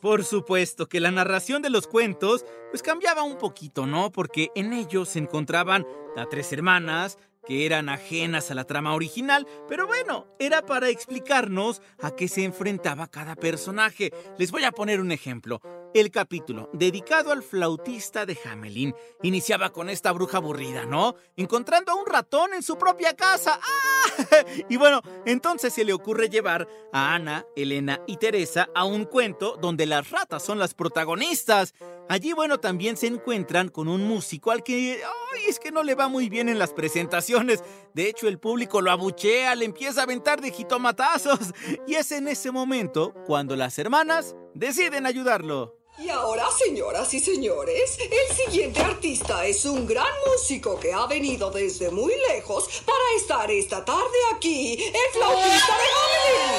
Por 0.00 0.24
supuesto 0.24 0.88
que 0.88 1.00
la 1.00 1.10
narración 1.10 1.62
de 1.62 1.70
los 1.70 1.86
cuentos 1.86 2.44
pues 2.70 2.82
cambiaba 2.82 3.22
un 3.22 3.36
poquito, 3.36 3.86
¿no? 3.86 4.10
Porque 4.10 4.48
en 4.54 4.72
ellos 4.72 5.10
se 5.10 5.18
encontraban 5.18 5.86
a 6.16 6.26
tres 6.26 6.52
hermanas 6.52 7.18
que 7.46 7.66
eran 7.66 7.88
ajenas 7.88 8.50
a 8.50 8.54
la 8.54 8.64
trama 8.64 8.94
original, 8.94 9.46
pero 9.68 9.86
bueno, 9.86 10.26
era 10.38 10.62
para 10.62 10.88
explicarnos 10.88 11.80
a 12.00 12.14
qué 12.14 12.28
se 12.28 12.44
enfrentaba 12.44 13.06
cada 13.08 13.34
personaje. 13.34 14.12
Les 14.38 14.50
voy 14.50 14.64
a 14.64 14.72
poner 14.72 15.00
un 15.00 15.10
ejemplo. 15.10 15.60
El 15.92 16.12
capítulo, 16.12 16.70
dedicado 16.72 17.32
al 17.32 17.42
flautista 17.42 18.24
de 18.24 18.38
Hamelin, 18.44 18.94
iniciaba 19.24 19.70
con 19.70 19.90
esta 19.90 20.12
bruja 20.12 20.36
aburrida, 20.36 20.86
¿no? 20.86 21.16
Encontrando 21.36 21.90
a 21.90 21.96
un 21.96 22.06
ratón 22.06 22.54
en 22.54 22.62
su 22.62 22.78
propia 22.78 23.16
casa. 23.16 23.58
¡Ah! 23.60 23.90
Y 24.68 24.76
bueno, 24.76 25.02
entonces 25.26 25.72
se 25.72 25.84
le 25.84 25.92
ocurre 25.92 26.28
llevar 26.28 26.68
a 26.92 27.14
Ana, 27.14 27.44
Elena 27.56 28.00
y 28.06 28.18
Teresa 28.18 28.68
a 28.74 28.84
un 28.84 29.04
cuento 29.04 29.56
donde 29.60 29.86
las 29.86 30.10
ratas 30.10 30.44
son 30.44 30.58
las 30.58 30.74
protagonistas. 30.74 31.74
Allí, 32.08 32.32
bueno, 32.32 32.58
también 32.58 32.96
se 32.96 33.08
encuentran 33.08 33.68
con 33.68 33.88
un 33.88 34.06
músico 34.06 34.52
al 34.52 34.62
que, 34.62 35.02
ay, 35.02 35.42
es 35.48 35.58
que 35.58 35.72
no 35.72 35.82
le 35.82 35.94
va 35.94 36.08
muy 36.08 36.28
bien 36.28 36.48
en 36.48 36.58
las 36.58 36.72
presentaciones. 36.72 37.64
De 37.94 38.08
hecho, 38.08 38.28
el 38.28 38.38
público 38.38 38.80
lo 38.80 38.90
abuchea, 38.92 39.54
le 39.54 39.64
empieza 39.64 40.00
a 40.00 40.04
aventar 40.04 40.40
de 40.40 40.52
jitomatazos. 40.52 41.52
Y 41.86 41.94
es 41.94 42.12
en 42.12 42.28
ese 42.28 42.52
momento 42.52 43.12
cuando 43.26 43.56
las 43.56 43.78
hermanas 43.78 44.36
deciden 44.54 45.06
ayudarlo. 45.06 45.79
Y 46.02 46.08
ahora, 46.08 46.48
señoras 46.50 47.12
y 47.12 47.20
señores, 47.20 47.98
el 47.98 48.34
siguiente 48.34 48.80
artista 48.80 49.44
es 49.44 49.66
un 49.66 49.86
gran 49.86 50.08
músico 50.26 50.80
que 50.80 50.94
ha 50.94 51.04
venido 51.06 51.50
desde 51.50 51.90
muy 51.90 52.14
lejos 52.32 52.82
para 52.86 53.04
estar 53.18 53.50
esta 53.50 53.84
tarde 53.84 54.18
aquí, 54.34 54.82
el 54.82 55.12
flautista 55.12 55.76
de 55.76 55.84
Hamelin. 55.98 56.56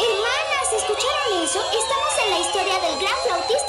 Hermanas, 0.00 0.72
¿escucharon 0.76 1.44
eso? 1.44 1.60
Estamos 1.60 2.12
en 2.24 2.30
la 2.30 2.40
historia 2.40 2.74
del 2.80 3.00
gran 3.00 3.16
flautista 3.24 3.65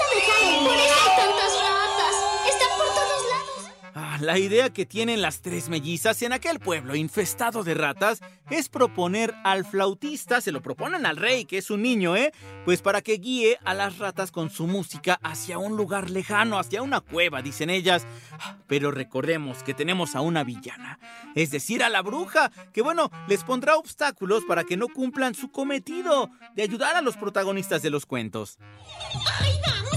la 4.19 4.37
idea 4.39 4.71
que 4.71 4.85
tienen 4.85 5.21
las 5.21 5.41
tres 5.41 5.69
mellizas 5.69 6.21
en 6.21 6.33
aquel 6.33 6.59
pueblo 6.59 6.95
infestado 6.95 7.63
de 7.63 7.73
ratas 7.73 8.21
es 8.49 8.69
proponer 8.69 9.33
al 9.43 9.65
flautista, 9.65 10.41
se 10.41 10.51
lo 10.51 10.61
proponen 10.61 11.05
al 11.05 11.17
rey, 11.17 11.45
que 11.45 11.57
es 11.57 11.69
un 11.69 11.81
niño, 11.81 12.15
¿eh? 12.15 12.31
Pues 12.65 12.81
para 12.81 13.01
que 13.01 13.17
guíe 13.17 13.57
a 13.65 13.73
las 13.73 13.97
ratas 13.97 14.31
con 14.31 14.49
su 14.49 14.67
música 14.67 15.19
hacia 15.23 15.57
un 15.57 15.77
lugar 15.77 16.09
lejano, 16.09 16.59
hacia 16.59 16.81
una 16.81 17.01
cueva, 17.01 17.41
dicen 17.41 17.69
ellas. 17.69 18.05
Ah, 18.39 18.57
Pero 18.67 18.91
recordemos 18.91 19.63
que 19.63 19.73
tenemos 19.73 20.15
a 20.15 20.21
una 20.21 20.43
villana, 20.43 20.99
es 21.35 21.51
decir, 21.51 21.83
a 21.83 21.89
la 21.89 22.01
bruja, 22.01 22.51
que 22.73 22.81
bueno, 22.81 23.11
les 23.27 23.43
pondrá 23.43 23.75
obstáculos 23.75 24.43
para 24.45 24.63
que 24.63 24.77
no 24.77 24.87
cumplan 24.87 25.35
su 25.35 25.51
cometido 25.51 26.29
de 26.55 26.63
ayudar 26.63 26.95
a 26.95 27.01
los 27.01 27.17
protagonistas 27.17 27.81
de 27.81 27.89
los 27.89 28.05
cuentos. 28.05 28.57
¡Ay, 29.39 29.96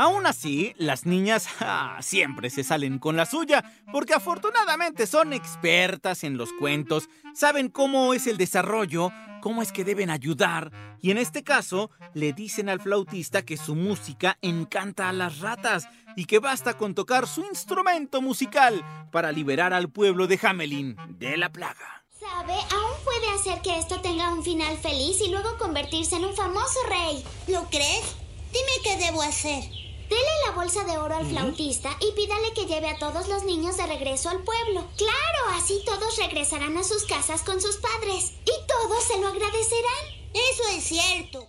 Aún 0.00 0.26
así, 0.26 0.72
las 0.78 1.04
niñas 1.04 1.46
ah, 1.60 1.98
siempre 2.00 2.48
se 2.48 2.64
salen 2.64 2.98
con 2.98 3.18
la 3.18 3.26
suya, 3.26 3.62
porque 3.92 4.14
afortunadamente 4.14 5.06
son 5.06 5.34
expertas 5.34 6.24
en 6.24 6.38
los 6.38 6.54
cuentos, 6.54 7.10
saben 7.34 7.68
cómo 7.68 8.14
es 8.14 8.26
el 8.26 8.38
desarrollo, 8.38 9.12
cómo 9.42 9.60
es 9.60 9.72
que 9.72 9.84
deben 9.84 10.08
ayudar, 10.08 10.72
y 11.02 11.10
en 11.10 11.18
este 11.18 11.44
caso 11.44 11.90
le 12.14 12.32
dicen 12.32 12.70
al 12.70 12.80
flautista 12.80 13.42
que 13.42 13.58
su 13.58 13.74
música 13.74 14.38
encanta 14.40 15.10
a 15.10 15.12
las 15.12 15.40
ratas 15.40 15.86
y 16.16 16.24
que 16.24 16.38
basta 16.38 16.78
con 16.78 16.94
tocar 16.94 17.28
su 17.28 17.44
instrumento 17.44 18.22
musical 18.22 18.82
para 19.12 19.32
liberar 19.32 19.74
al 19.74 19.90
pueblo 19.90 20.26
de 20.26 20.40
Hamelin 20.42 20.96
de 21.18 21.36
la 21.36 21.52
plaga. 21.52 22.06
¿Sabe? 22.18 22.54
Aún 22.54 23.04
puede 23.04 23.34
hacer 23.34 23.60
que 23.60 23.78
esto 23.78 24.00
tenga 24.00 24.32
un 24.32 24.42
final 24.42 24.78
feliz 24.78 25.20
y 25.20 25.30
luego 25.30 25.58
convertirse 25.58 26.16
en 26.16 26.24
un 26.24 26.34
famoso 26.34 26.78
rey. 26.88 27.22
¿Lo 27.48 27.68
crees? 27.68 28.16
Dime 28.50 28.72
qué 28.82 28.96
debo 28.96 29.20
hacer. 29.20 29.89
Dele 30.10 30.30
la 30.44 30.52
bolsa 30.56 30.82
de 30.82 30.98
oro 30.98 31.14
al 31.14 31.26
flautista 31.26 31.96
y 32.00 32.12
pídale 32.16 32.52
que 32.52 32.66
lleve 32.66 32.88
a 32.90 32.98
todos 32.98 33.28
los 33.28 33.44
niños 33.44 33.76
de 33.76 33.86
regreso 33.86 34.28
al 34.28 34.42
pueblo. 34.42 34.84
Claro, 34.96 35.56
así 35.56 35.80
todos 35.86 36.16
regresarán 36.18 36.76
a 36.76 36.82
sus 36.82 37.04
casas 37.04 37.42
con 37.42 37.60
sus 37.60 37.76
padres. 37.76 38.32
Y 38.44 38.66
todos 38.66 39.04
se 39.04 39.20
lo 39.20 39.28
agradecerán. 39.28 40.04
Eso 40.34 40.62
es 40.76 40.82
cierto. 40.82 41.46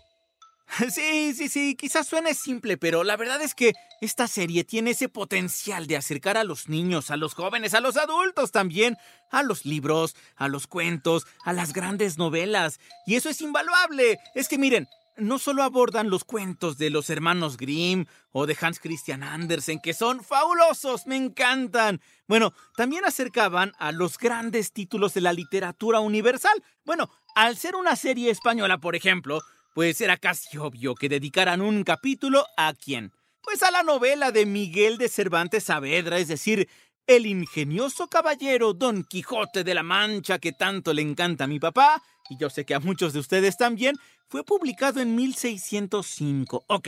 Sí, 0.90 1.34
sí, 1.34 1.50
sí, 1.50 1.76
quizás 1.76 2.08
suene 2.08 2.34
simple, 2.34 2.78
pero 2.78 3.04
la 3.04 3.18
verdad 3.18 3.42
es 3.42 3.54
que 3.54 3.74
esta 4.00 4.28
serie 4.28 4.64
tiene 4.64 4.92
ese 4.92 5.10
potencial 5.10 5.86
de 5.86 5.98
acercar 5.98 6.38
a 6.38 6.44
los 6.44 6.70
niños, 6.70 7.12
a 7.12 7.18
los 7.18 7.34
jóvenes, 7.34 7.74
a 7.74 7.82
los 7.82 7.98
adultos 7.98 8.52
también, 8.52 8.98
a 9.32 9.44
los 9.44 9.66
libros, 9.66 10.16
a 10.38 10.48
los 10.48 10.68
cuentos, 10.68 11.28
a 11.44 11.52
las 11.52 11.74
grandes 11.74 12.18
novelas. 12.18 12.80
Y 13.06 13.16
eso 13.16 13.30
es 13.30 13.42
invaluable. 13.42 14.20
Es 14.34 14.48
que 14.48 14.58
miren, 14.58 14.88
no 15.22 15.40
solo 15.40 15.64
abordan 15.64 16.10
los 16.10 16.24
cuentos 16.24 16.78
de 16.78 16.90
los 16.90 17.10
hermanos 17.10 17.58
Grimm 17.58 18.06
o 18.32 18.46
de 18.46 18.58
Hans 18.60 18.80
Christian 18.80 19.24
Andersen, 19.24 19.80
que 19.80 19.94
son 19.94 20.24
fabulosos, 20.24 21.06
me 21.06 21.16
encantan. 21.16 22.02
Bueno, 22.28 22.54
también 22.76 23.06
acercaban 23.06 23.74
a 23.78 23.92
los 23.92 24.18
grandes 24.18 24.74
títulos 24.74 25.14
de 25.14 25.22
la 25.22 25.34
literatura 25.34 26.00
universal. 26.00 26.64
Bueno, 26.84 27.10
al 27.36 27.56
ser 27.56 27.76
una 27.76 27.96
serie 27.96 28.32
española, 28.32 28.80
por 28.80 28.96
ejemplo, 28.96 29.42
pues 29.74 30.02
era 30.02 30.18
casi 30.18 30.58
obvio 30.58 30.96
que 30.96 31.10
dedicaran 31.10 31.62
un 31.62 31.84
capítulo 31.84 32.46
a 32.58 32.74
quién. 32.74 33.12
Pues 33.42 33.64
a 33.64 33.72
la 33.72 33.84
novela 33.84 34.32
de 34.32 34.46
Miguel 34.46 34.98
de 34.98 35.10
Cervantes 35.10 35.66
Saavedra, 35.66 36.18
es 36.18 36.28
decir, 36.28 36.68
el 37.08 37.26
ingenioso 37.26 38.08
caballero 38.08 38.74
Don 38.74 39.04
Quijote 39.04 39.64
de 39.64 39.74
la 39.74 39.84
Mancha 39.84 40.40
que 40.40 40.52
tanto 40.52 40.94
le 40.94 41.02
encanta 41.02 41.46
a 41.46 41.48
mi 41.48 41.60
papá, 41.60 42.02
y 42.30 42.38
yo 42.38 42.50
sé 42.50 42.66
que 42.66 42.76
a 42.76 42.80
muchos 42.80 43.14
de 43.14 43.20
ustedes 43.20 43.58
también, 43.58 43.98
fue 44.32 44.46
publicado 44.46 45.02
en 45.02 45.14
1605. 45.14 46.64
Ok, 46.68 46.88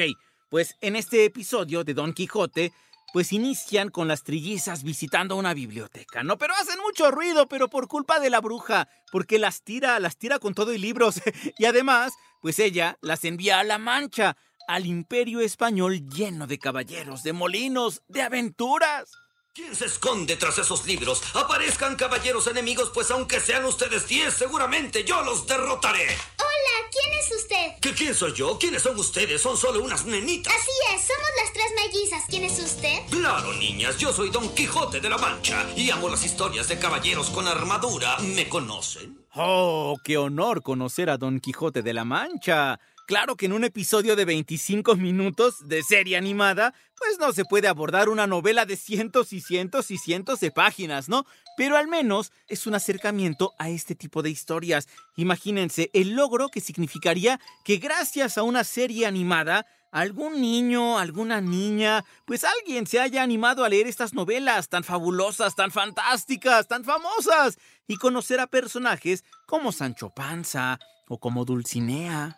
pues 0.50 0.78
en 0.80 0.96
este 0.96 1.26
episodio 1.26 1.84
de 1.84 1.94
Don 1.94 2.14
Quijote, 2.14 2.72
pues 3.12 3.34
inician 3.34 3.90
con 3.90 4.08
las 4.08 4.24
trillizas 4.24 4.84
visitando 4.84 5.36
una 5.36 5.54
biblioteca, 5.54 6.24
¿no? 6.24 6.38
Pero 6.38 6.54
hacen 6.54 6.80
mucho 6.80 7.12
ruido, 7.12 7.50
pero 7.50 7.70
por 7.70 7.90
culpa 7.90 8.22
de 8.22 8.30
la 8.30 8.40
bruja, 8.40 8.88
porque 9.12 9.40
las 9.40 9.62
tira, 9.62 10.00
las 10.00 10.16
tira 10.16 10.40
con 10.40 10.54
todo 10.54 10.72
y 10.74 10.78
libros. 10.78 11.22
y 11.58 11.66
además, 11.66 12.14
pues 12.42 12.60
ella 12.60 12.98
las 13.02 13.26
envía 13.26 13.60
a 13.60 13.66
la 13.66 13.78
Mancha, 13.78 14.38
al 14.66 14.86
imperio 14.86 15.42
español 15.42 16.10
lleno 16.10 16.48
de 16.48 16.58
caballeros, 16.58 17.24
de 17.24 17.34
molinos, 17.34 18.04
de 18.08 18.22
aventuras. 18.22 19.12
¿Quién 19.56 19.76
se 19.76 19.86
esconde 19.86 20.36
tras 20.36 20.58
esos 20.58 20.88
libros? 20.88 21.22
Aparezcan 21.36 21.96
caballeros 21.96 22.48
enemigos, 22.48 22.90
pues 22.92 23.12
aunque 23.12 23.40
sean 23.40 23.64
ustedes 23.66 24.08
diez, 24.08 24.34
seguramente 24.34 25.04
yo 25.04 25.22
los 25.22 25.46
derrotaré. 25.46 26.08
Hola, 26.40 26.90
¿quién 26.92 27.20
es 27.20 27.32
usted? 27.32 27.80
¿Qué 27.80 27.94
quién 27.94 28.16
soy 28.16 28.34
yo? 28.34 28.58
¿Quiénes 28.58 28.82
son 28.82 28.98
ustedes? 28.98 29.40
Son 29.40 29.56
solo 29.56 29.84
unas 29.84 30.06
nenitas. 30.06 30.52
Así 30.52 30.72
es, 30.96 31.02
somos 31.04 31.30
las 31.38 31.54
tres 31.54 31.68
mellizas. 31.76 32.24
¿Quién 32.28 32.46
es 32.46 32.58
usted? 32.58 33.02
Claro, 33.12 33.54
niñas, 33.54 34.00
yo 34.00 34.12
soy 34.12 34.32
Don 34.32 34.50
Quijote 34.56 35.00
de 35.00 35.10
la 35.12 35.20
Mancha 35.20 35.68
y 35.76 35.92
amo 35.92 36.10
las 36.10 36.26
historias 36.26 36.68
de 36.68 36.80
caballeros 36.80 37.30
con 37.30 37.48
armadura. 37.48 38.18
¿Me 38.22 38.50
conocen? 38.50 39.24
Oh, 39.36 39.98
qué 40.04 40.18
honor 40.18 40.64
conocer 40.64 41.12
a 41.12 41.18
Don 41.20 41.40
Quijote 41.40 41.84
de 41.84 41.94
la 41.94 42.06
Mancha. 42.06 42.80
Claro 43.06 43.36
que 43.36 43.48
en 43.48 43.54
un 43.54 43.66
episodio 43.66 44.16
de 44.16 44.24
25 44.24 44.96
minutos 44.96 45.68
de 45.68 45.84
serie 45.84 46.16
animada, 46.16 46.74
pues 46.98 47.20
no 47.20 47.34
se 47.34 47.44
puede 47.44 47.68
abordar 47.68 48.08
una 48.08 48.28
novela 48.28 48.66
de 48.66 48.78
cientos 48.78 49.34
y 49.34 49.42
cientos 49.42 49.92
y 49.92 49.98
cientos 49.98 50.40
de 50.40 50.52
páginas, 50.52 51.10
¿no? 51.10 51.26
Pero 51.58 51.76
al 51.76 51.90
menos 51.90 52.32
es 52.48 52.66
un 52.66 52.76
acercamiento 52.76 53.52
a 53.60 53.70
este 53.70 53.94
tipo 53.94 54.22
de 54.22 54.30
historias. 54.30 54.88
Imagínense 55.18 55.90
el 55.94 56.12
logro 56.12 56.48
que 56.48 56.62
significaría 56.62 57.42
que 57.66 57.76
gracias 57.76 58.38
a 58.38 58.44
una 58.44 58.64
serie 58.64 59.06
animada, 59.06 59.66
algún 59.92 60.40
niño, 60.40 60.98
alguna 60.98 61.42
niña, 61.42 62.06
pues 62.26 62.46
alguien 62.46 62.88
se 62.88 63.02
haya 63.02 63.22
animado 63.22 63.66
a 63.66 63.70
leer 63.70 63.86
estas 63.86 64.14
novelas 64.14 64.70
tan 64.70 64.86
fabulosas, 64.86 65.56
tan 65.56 65.72
fantásticas, 65.72 66.70
tan 66.70 66.86
famosas, 66.86 67.60
y 67.86 67.98
conocer 67.98 68.40
a 68.40 68.48
personajes 68.48 69.26
como 69.46 69.74
Sancho 69.74 70.10
Panza 70.10 70.80
o 71.08 71.20
como 71.20 71.46
Dulcinea. 71.46 72.38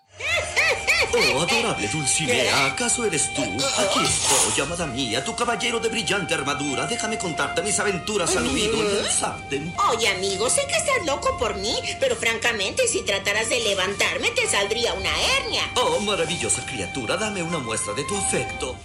Oh, 1.33 1.41
adorable 1.41 1.87
Dulcinea, 1.87 2.65
¿acaso 2.65 3.05
eres 3.05 3.33
tú? 3.33 3.41
Aquí 3.41 3.99
estoy, 4.03 4.63
amada 4.63 4.85
mía, 4.85 5.23
tu 5.23 5.35
caballero 5.35 5.79
de 5.79 5.87
brillante 5.87 6.33
armadura. 6.33 6.87
Déjame 6.87 7.17
contarte 7.17 7.61
mis 7.61 7.79
aventuras 7.79 8.35
al 8.35 8.47
oído 8.47 8.77
sartén. 9.09 9.73
Oye, 9.91 10.09
amigo, 10.09 10.49
sé 10.49 10.65
que 10.67 10.75
estás 10.75 11.05
loco 11.05 11.37
por 11.37 11.55
mí, 11.55 11.75
pero 11.99 12.15
francamente, 12.15 12.87
si 12.87 13.03
trataras 13.03 13.49
de 13.49 13.59
levantarme, 13.59 14.31
te 14.31 14.47
saldría 14.47 14.93
una 14.93 15.11
hernia. 15.21 15.61
Oh, 15.75 15.99
maravillosa 16.01 16.65
criatura, 16.65 17.15
dame 17.15 17.43
una 17.43 17.59
muestra 17.59 17.93
de 17.93 18.03
tu 18.03 18.17
afecto. 18.17 18.75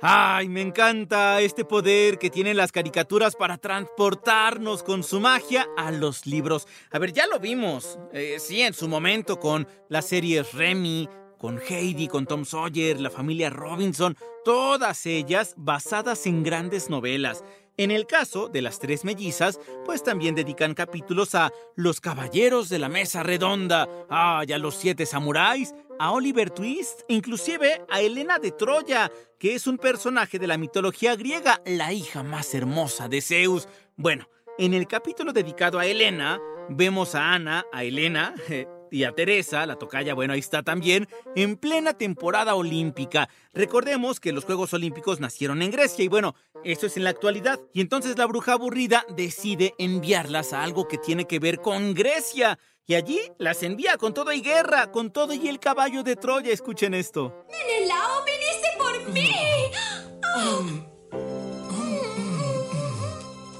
¡Ay, 0.00 0.48
me 0.48 0.60
encanta 0.60 1.40
este 1.40 1.64
poder 1.64 2.18
que 2.18 2.30
tienen 2.30 2.56
las 2.56 2.70
caricaturas 2.70 3.34
para 3.34 3.58
transportarnos 3.58 4.84
con 4.84 5.02
su 5.02 5.18
magia 5.18 5.66
a 5.76 5.90
los 5.90 6.24
libros! 6.24 6.68
A 6.92 7.00
ver, 7.00 7.12
ya 7.12 7.26
lo 7.26 7.40
vimos, 7.40 7.98
eh, 8.12 8.36
sí, 8.38 8.62
en 8.62 8.74
su 8.74 8.86
momento 8.86 9.40
con 9.40 9.66
las 9.88 10.06
series 10.06 10.52
Remy, 10.54 11.08
con 11.36 11.58
Heidi, 11.58 12.06
con 12.06 12.26
Tom 12.26 12.44
Sawyer, 12.44 13.00
la 13.00 13.10
familia 13.10 13.50
Robinson, 13.50 14.16
todas 14.44 15.04
ellas 15.04 15.54
basadas 15.56 16.26
en 16.26 16.44
grandes 16.44 16.90
novelas. 16.90 17.42
En 17.78 17.92
el 17.92 18.06
caso 18.06 18.48
de 18.48 18.60
las 18.60 18.80
tres 18.80 19.04
mellizas, 19.04 19.60
pues 19.86 20.02
también 20.02 20.34
dedican 20.34 20.74
capítulos 20.74 21.36
a 21.36 21.52
Los 21.76 22.00
Caballeros 22.00 22.68
de 22.68 22.80
la 22.80 22.88
Mesa 22.88 23.22
Redonda, 23.22 23.88
a 24.10 24.44
los 24.58 24.74
Siete 24.74 25.06
Samuráis, 25.06 25.72
a 26.00 26.10
Oliver 26.10 26.50
Twist, 26.50 27.02
inclusive 27.06 27.84
a 27.88 28.00
Helena 28.00 28.40
de 28.40 28.50
Troya, 28.50 29.12
que 29.38 29.54
es 29.54 29.68
un 29.68 29.78
personaje 29.78 30.40
de 30.40 30.48
la 30.48 30.58
mitología 30.58 31.14
griega, 31.14 31.62
la 31.66 31.92
hija 31.92 32.24
más 32.24 32.52
hermosa 32.52 33.08
de 33.08 33.20
Zeus. 33.20 33.68
Bueno, 33.96 34.28
en 34.58 34.74
el 34.74 34.88
capítulo 34.88 35.32
dedicado 35.32 35.78
a 35.78 35.86
Helena, 35.86 36.40
vemos 36.68 37.14
a 37.14 37.32
Ana, 37.32 37.64
a 37.72 37.84
Helena, 37.84 38.34
y 38.90 39.04
a 39.04 39.12
Teresa, 39.12 39.66
la 39.66 39.76
tocaya, 39.76 40.14
bueno, 40.14 40.32
ahí 40.32 40.40
está 40.40 40.62
también, 40.62 41.08
en 41.34 41.56
plena 41.56 41.94
temporada 41.94 42.54
olímpica. 42.54 43.28
Recordemos 43.52 44.20
que 44.20 44.32
los 44.32 44.44
Juegos 44.44 44.72
Olímpicos 44.74 45.20
nacieron 45.20 45.62
en 45.62 45.70
Grecia 45.70 46.04
y 46.04 46.08
bueno, 46.08 46.34
eso 46.64 46.86
es 46.86 46.96
en 46.96 47.04
la 47.04 47.10
actualidad. 47.10 47.60
Y 47.72 47.80
entonces 47.80 48.18
la 48.18 48.26
bruja 48.26 48.52
aburrida 48.52 49.04
decide 49.16 49.74
enviarlas 49.78 50.52
a 50.52 50.62
algo 50.62 50.88
que 50.88 50.98
tiene 50.98 51.26
que 51.26 51.38
ver 51.38 51.60
con 51.60 51.94
Grecia. 51.94 52.58
y 52.86 52.94
allí 52.94 53.20
las 53.38 53.62
envía 53.62 53.98
con 53.98 54.14
todo 54.14 54.32
y 54.32 54.40
guerra, 54.40 54.90
con 54.90 55.12
todo 55.12 55.34
y 55.34 55.46
el 55.48 55.60
caballo 55.60 56.02
de 56.02 56.16
Troya. 56.16 56.52
Escuchen 56.52 56.94
esto. 56.94 57.44
Menelao, 57.50 58.24
viniste 58.24 58.68
por 58.78 59.12
mí. 59.12 59.30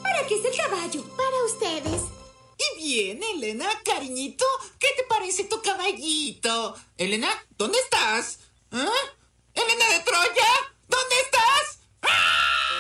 ¿Para 0.03 0.27
qué 0.27 0.35
es 0.35 0.45
el 0.45 0.57
caballo? 0.57 1.05
Para 1.15 1.45
ustedes. 1.45 2.08
Y 2.59 2.83
bien, 2.83 3.21
Elena, 3.23 3.69
cariñito, 3.85 4.45
¿qué 4.81 4.89
te 4.97 5.05
parece 5.05 5.45
tu 5.45 5.63
caballito? 5.63 6.75
Elena, 6.97 7.29
¿dónde 7.57 7.79
estás? 7.79 8.41
¿Ah? 8.73 8.91
Elena 9.55 9.89
de 9.91 10.01
Troya, 10.01 10.53
¿dónde 10.89 11.15
estás? 11.25 11.79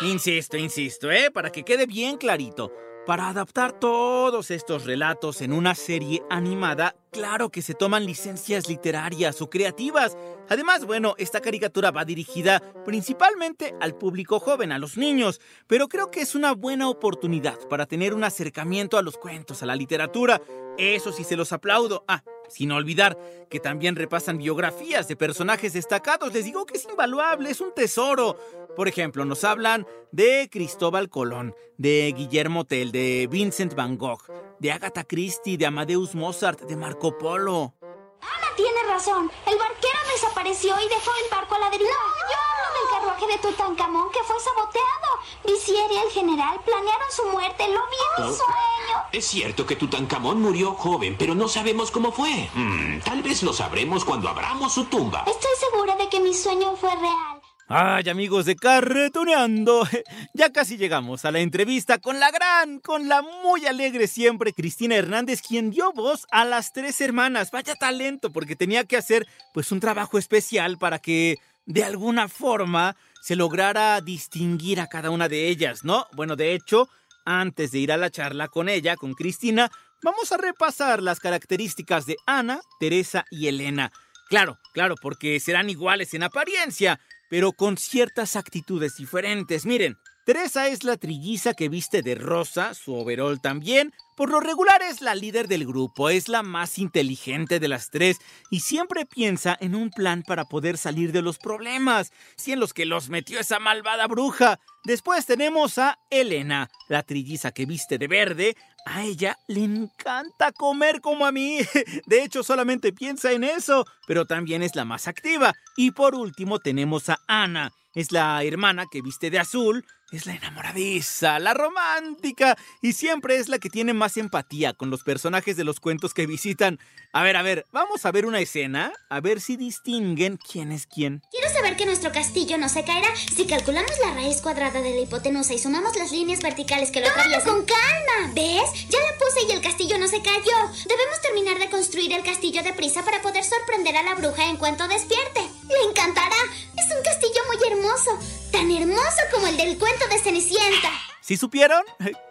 Insisto, 0.02 0.56
insisto, 0.56 1.10
¿eh? 1.10 1.30
Para 1.30 1.50
que 1.50 1.64
quede 1.64 1.86
bien 1.86 2.16
clarito. 2.16 2.72
Para 3.06 3.28
adaptar 3.28 3.78
todos 3.78 4.50
estos 4.50 4.84
relatos 4.84 5.40
en 5.40 5.52
una 5.52 5.74
serie 5.74 6.22
animada, 6.28 6.94
claro 7.10 7.50
que 7.50 7.62
se 7.62 7.74
toman 7.74 8.06
licencias 8.06 8.68
literarias 8.68 9.40
o 9.42 9.50
creativas. 9.50 10.16
Además, 10.48 10.84
bueno, 10.86 11.14
esta 11.18 11.40
caricatura 11.40 11.90
va 11.90 12.04
dirigida 12.04 12.62
principalmente 12.84 13.74
al 13.80 13.94
público 13.94 14.40
joven, 14.40 14.72
a 14.72 14.78
los 14.78 14.96
niños, 14.96 15.40
pero 15.66 15.88
creo 15.88 16.10
que 16.10 16.20
es 16.20 16.34
una 16.34 16.52
buena 16.52 16.88
oportunidad 16.88 17.58
para 17.68 17.86
tener 17.86 18.14
un 18.14 18.24
acercamiento 18.24 18.98
a 18.98 19.02
los 19.02 19.16
cuentos, 19.18 19.62
a 19.62 19.66
la 19.66 19.76
literatura. 19.76 20.40
Eso 20.76 21.12
sí 21.12 21.24
se 21.24 21.36
los 21.36 21.52
aplaudo. 21.52 22.04
Ah, 22.08 22.22
sin 22.48 22.72
olvidar 22.72 23.18
que 23.50 23.60
también 23.60 23.96
repasan 23.96 24.38
biografías 24.38 25.08
de 25.08 25.16
personajes 25.16 25.72
destacados. 25.72 26.32
Les 26.32 26.44
digo 26.44 26.66
que 26.66 26.76
es 26.78 26.86
invaluable, 26.88 27.50
es 27.50 27.60
un 27.60 27.72
tesoro. 27.74 28.36
Por 28.76 28.88
ejemplo, 28.88 29.24
nos 29.24 29.44
hablan 29.44 29.86
de 30.12 30.48
Cristóbal 30.50 31.08
Colón, 31.08 31.54
de 31.76 32.12
Guillermo 32.16 32.64
Tell, 32.64 32.92
de 32.92 33.28
Vincent 33.30 33.74
Van 33.74 33.96
Gogh, 33.96 34.22
de 34.58 34.72
Agatha 34.72 35.04
Christie, 35.04 35.58
de 35.58 35.66
Amadeus 35.66 36.14
Mozart, 36.14 36.62
de 36.62 36.76
Marco 36.76 36.97
Polo. 36.98 37.74
Ana 38.20 38.48
tiene 38.56 38.82
razón. 38.88 39.30
El 39.46 39.56
barquero 39.56 39.98
desapareció 40.12 40.74
y 40.80 40.88
dejó 40.88 41.10
el 41.24 41.30
barco 41.30 41.54
a 41.54 41.58
la 41.60 41.70
deriva. 41.70 41.90
yo 41.90 42.36
hablo 42.50 42.68
del 42.74 42.90
carruaje 42.90 43.26
de 43.26 43.38
Tutankamón 43.38 44.10
que 44.10 44.22
fue 44.24 44.36
saboteado. 44.40 45.08
Visier 45.46 45.90
y 45.92 45.96
el 45.98 46.10
general 46.10 46.60
planearon 46.64 47.10
su 47.12 47.24
muerte. 47.26 47.68
Lo 47.68 47.80
vi 47.86 47.96
en 48.18 48.26
mi 48.26 48.36
sueño. 48.36 49.04
Es 49.12 49.26
cierto 49.26 49.64
que 49.64 49.76
Tutankamón 49.76 50.42
murió 50.42 50.74
joven, 50.74 51.16
pero 51.16 51.34
no 51.36 51.46
sabemos 51.48 51.90
cómo 51.92 52.10
fue. 52.10 52.50
Mm, 52.54 53.00
tal 53.00 53.22
vez 53.22 53.42
lo 53.44 53.52
sabremos 53.52 54.04
cuando 54.04 54.28
abramos 54.28 54.74
su 54.74 54.84
tumba. 54.86 55.24
Estoy 55.26 55.52
segura 55.58 55.94
de 55.94 56.08
que 56.08 56.18
mi 56.20 56.34
sueño 56.34 56.74
fue 56.76 56.94
real. 56.96 57.37
Ay, 57.70 58.08
amigos 58.08 58.46
de 58.46 58.56
Carretoneando, 58.56 59.86
ya 60.32 60.50
casi 60.52 60.78
llegamos 60.78 61.26
a 61.26 61.30
la 61.30 61.40
entrevista 61.40 61.98
con 61.98 62.18
la 62.18 62.30
gran, 62.30 62.78
con 62.78 63.08
la 63.08 63.20
muy 63.20 63.66
alegre 63.66 64.06
siempre 64.06 64.54
Cristina 64.54 64.94
Hernández, 64.94 65.42
quien 65.46 65.70
dio 65.70 65.92
voz 65.92 66.26
a 66.30 66.46
las 66.46 66.72
tres 66.72 66.98
hermanas. 67.02 67.50
Vaya 67.50 67.74
talento, 67.74 68.32
porque 68.32 68.56
tenía 68.56 68.84
que 68.84 68.96
hacer 68.96 69.26
pues 69.52 69.70
un 69.70 69.80
trabajo 69.80 70.16
especial 70.16 70.78
para 70.78 70.98
que 70.98 71.36
de 71.66 71.84
alguna 71.84 72.28
forma 72.28 72.96
se 73.20 73.36
lograra 73.36 74.00
distinguir 74.00 74.80
a 74.80 74.86
cada 74.86 75.10
una 75.10 75.28
de 75.28 75.48
ellas, 75.48 75.84
¿no? 75.84 76.06
Bueno, 76.12 76.36
de 76.36 76.54
hecho, 76.54 76.88
antes 77.26 77.70
de 77.72 77.80
ir 77.80 77.92
a 77.92 77.98
la 77.98 78.08
charla 78.08 78.48
con 78.48 78.70
ella, 78.70 78.96
con 78.96 79.12
Cristina, 79.12 79.70
vamos 80.02 80.32
a 80.32 80.38
repasar 80.38 81.02
las 81.02 81.20
características 81.20 82.06
de 82.06 82.16
Ana, 82.24 82.62
Teresa 82.80 83.26
y 83.30 83.48
Elena. 83.48 83.92
Claro, 84.30 84.58
claro, 84.72 84.94
porque 85.00 85.38
serán 85.40 85.68
iguales 85.68 86.14
en 86.14 86.22
apariencia, 86.22 87.00
pero 87.28 87.52
con 87.52 87.76
ciertas 87.76 88.36
actitudes 88.36 88.96
diferentes. 88.96 89.66
Miren, 89.66 89.96
Teresa 90.28 90.68
es 90.68 90.84
la 90.84 90.98
trilliza 90.98 91.54
que 91.54 91.70
viste 91.70 92.02
de 92.02 92.14
rosa, 92.14 92.74
su 92.74 92.94
overol 92.94 93.40
también. 93.40 93.94
Por 94.14 94.28
lo 94.28 94.40
regular 94.40 94.82
es 94.82 95.00
la 95.00 95.14
líder 95.14 95.48
del 95.48 95.66
grupo, 95.66 96.10
es 96.10 96.28
la 96.28 96.42
más 96.42 96.78
inteligente 96.78 97.60
de 97.60 97.68
las 97.68 97.88
tres 97.88 98.18
y 98.50 98.60
siempre 98.60 99.06
piensa 99.06 99.56
en 99.58 99.74
un 99.74 99.88
plan 99.88 100.22
para 100.22 100.44
poder 100.44 100.76
salir 100.76 101.12
de 101.12 101.22
los 101.22 101.38
problemas, 101.38 102.12
si 102.36 102.52
en 102.52 102.60
los 102.60 102.74
que 102.74 102.84
los 102.84 103.08
metió 103.08 103.40
esa 103.40 103.58
malvada 103.58 104.06
bruja. 104.06 104.60
Después 104.84 105.24
tenemos 105.24 105.78
a 105.78 105.98
Elena, 106.10 106.68
la 106.88 107.04
trilliza 107.04 107.52
que 107.52 107.64
viste 107.64 107.96
de 107.96 108.08
verde. 108.08 108.56
A 108.90 109.02
ella 109.02 109.36
le 109.48 109.64
encanta 109.64 110.50
comer 110.52 111.02
como 111.02 111.26
a 111.26 111.32
mí. 111.32 111.58
De 112.06 112.22
hecho, 112.22 112.42
solamente 112.42 112.90
piensa 112.90 113.32
en 113.32 113.44
eso, 113.44 113.84
pero 114.06 114.24
también 114.24 114.62
es 114.62 114.74
la 114.74 114.86
más 114.86 115.08
activa. 115.08 115.52
Y 115.76 115.90
por 115.90 116.14
último 116.14 116.58
tenemos 116.58 117.10
a 117.10 117.20
Ana. 117.26 117.70
Es 117.94 118.12
la 118.12 118.42
hermana 118.42 118.86
que 118.90 119.02
viste 119.02 119.28
de 119.30 119.40
azul, 119.40 119.84
es 120.10 120.26
la 120.26 120.34
enamoradiza, 120.34 121.38
la 121.38 121.52
romántica 121.52 122.56
y 122.80 122.94
siempre 122.94 123.36
es 123.36 123.48
la 123.48 123.58
que 123.58 123.68
tiene 123.68 123.92
más 123.92 124.16
empatía 124.16 124.72
con 124.72 124.90
los 124.90 125.02
personajes 125.02 125.56
de 125.56 125.64
los 125.64 125.80
cuentos 125.80 126.14
que 126.14 126.26
visitan. 126.26 126.78
A 127.12 127.22
ver, 127.22 127.36
a 127.36 127.42
ver, 127.42 127.66
vamos 127.72 128.06
a 128.06 128.12
ver 128.12 128.26
una 128.26 128.40
escena, 128.40 128.92
a 129.08 129.20
ver 129.20 129.40
si 129.40 129.56
distinguen 129.56 130.38
quién 130.38 130.72
es 130.72 130.86
quién. 130.86 131.22
Quiero 131.30 131.48
saber 131.52 131.76
que 131.76 131.86
nuestro 131.86 132.12
castillo 132.12 132.56
no 132.58 132.68
se 132.68 132.84
caerá 132.84 133.08
si 133.16 133.46
calculamos 133.46 133.92
la 134.04 134.14
raíz 134.14 134.40
cuadrada 134.40 134.80
de 134.80 134.90
la 134.90 135.00
hipotenusa 135.00 135.54
y 135.54 135.58
sumamos 135.58 135.96
las 135.96 136.12
líneas 136.12 136.40
verticales 136.40 136.90
que 136.90 137.00
lo 137.00 137.08
atraviesan. 137.08 137.44
con 137.44 137.66
calma! 137.66 138.32
¿Ves? 138.34 138.88
Ya 138.88 138.98
la 139.00 139.18
puse 139.18 139.46
y 139.48 139.52
el 139.52 139.60
castillo 139.60 139.98
no 139.98 140.08
se 140.08 140.22
cayó. 140.22 140.56
Debemos 140.86 141.20
terminar 141.22 141.58
de 141.58 141.70
construir 141.70 142.12
el 142.12 142.24
castillo 142.24 142.62
deprisa 142.62 143.04
para 143.04 143.20
poder 143.22 143.44
sorprender 143.44 143.96
a 143.96 144.02
la 144.02 144.14
bruja 144.14 144.48
en 144.48 144.56
cuanto 144.56 144.88
despierte. 144.88 145.40
¡Le 145.68 145.90
encantará! 145.90 146.36
Es 146.76 146.96
un 146.96 147.02
castillo 147.02 147.40
muy 147.46 147.72
hermoso, 147.72 148.18
tan 148.58 148.72
hermoso 148.72 149.22
como 149.32 149.46
el 149.46 149.56
del 149.56 149.78
cuento 149.78 150.08
de 150.10 150.18
Cenicienta. 150.18 150.90
¿Sí 151.20 151.36
supieron? 151.36 151.80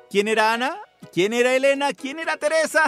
¿Quién 0.10 0.28
era 0.28 0.52
Ana? 0.52 0.78
¿Quién 1.14 1.32
era 1.32 1.56
Elena? 1.56 1.94
¿Quién 1.94 2.20
era 2.20 2.36
Teresa? 2.36 2.84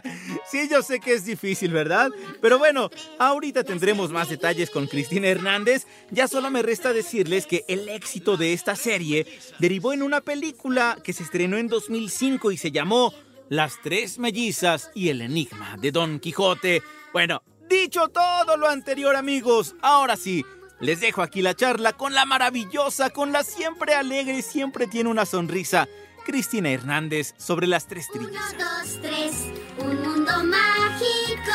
sí, 0.50 0.70
yo 0.70 0.80
sé 0.80 0.98
que 0.98 1.12
es 1.12 1.26
difícil, 1.26 1.70
¿verdad? 1.70 2.10
Pero 2.40 2.58
bueno, 2.58 2.88
ahorita 3.18 3.62
tendremos 3.62 4.10
más 4.10 4.30
detalles 4.30 4.70
con 4.70 4.86
Cristina 4.86 5.28
Hernández. 5.28 5.86
Ya 6.10 6.28
solo 6.28 6.50
me 6.50 6.62
resta 6.62 6.94
decirles 6.94 7.44
que 7.44 7.66
el 7.68 7.90
éxito 7.90 8.38
de 8.38 8.54
esta 8.54 8.74
serie 8.74 9.26
derivó 9.58 9.92
en 9.92 10.02
una 10.02 10.22
película 10.22 10.96
que 11.04 11.12
se 11.12 11.24
estrenó 11.24 11.58
en 11.58 11.68
2005 11.68 12.52
y 12.52 12.56
se 12.56 12.70
llamó 12.70 13.12
Las 13.50 13.82
Tres 13.82 14.18
Mellizas 14.18 14.90
y 14.94 15.10
el 15.10 15.20
Enigma 15.20 15.76
de 15.78 15.92
Don 15.92 16.20
Quijote. 16.20 16.82
Bueno, 17.12 17.42
dicho 17.68 18.08
todo 18.08 18.56
lo 18.56 18.66
anterior, 18.66 19.14
amigos, 19.14 19.74
ahora 19.82 20.16
sí. 20.16 20.42
Les 20.80 21.00
dejo 21.00 21.22
aquí 21.22 21.42
la 21.42 21.54
charla 21.54 21.92
con 21.92 22.14
la 22.14 22.24
maravillosa, 22.24 23.10
con 23.10 23.32
la 23.32 23.42
siempre 23.42 23.94
alegre, 23.94 24.42
siempre 24.42 24.86
tiene 24.86 25.10
una 25.10 25.26
sonrisa, 25.26 25.88
Cristina 26.24 26.70
Hernández 26.70 27.34
sobre 27.36 27.66
las 27.66 27.86
tres 27.86 28.08
trillizas. 28.08 28.54
Uno, 28.54 28.64
dos, 28.64 29.00
tres, 29.02 29.32
un 29.78 30.02
mundo 30.02 30.32
mágico. 30.44 31.52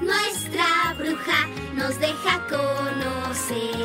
Nuestra 0.00 0.94
bruja 0.98 1.46
nos 1.74 1.98
deja 2.00 2.46
conocer 2.48 3.81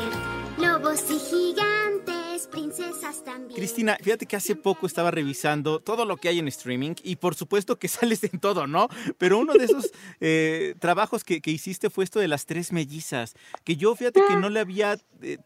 también. 3.24 3.54
Cristina, 3.54 3.96
fíjate 4.02 4.26
que 4.26 4.36
hace 4.36 4.56
poco 4.56 4.86
estaba 4.86 5.10
revisando 5.10 5.80
todo 5.80 6.04
lo 6.04 6.16
que 6.16 6.28
hay 6.28 6.38
en 6.38 6.48
streaming 6.48 6.94
y 7.02 7.16
por 7.16 7.34
supuesto 7.34 7.78
que 7.78 7.88
sales 7.88 8.24
en 8.24 8.40
todo, 8.40 8.66
¿no? 8.66 8.88
Pero 9.18 9.38
uno 9.38 9.52
de 9.54 9.64
esos 9.64 9.90
eh, 10.20 10.74
trabajos 10.78 11.24
que, 11.24 11.40
que 11.40 11.50
hiciste 11.50 11.90
fue 11.90 12.04
esto 12.04 12.18
de 12.20 12.28
las 12.28 12.46
tres 12.46 12.72
mellizas, 12.72 13.34
que 13.64 13.76
yo 13.76 13.94
fíjate 13.94 14.20
que 14.28 14.36
no 14.36 14.48
le 14.50 14.60
había 14.60 14.98
eh, 15.22 15.38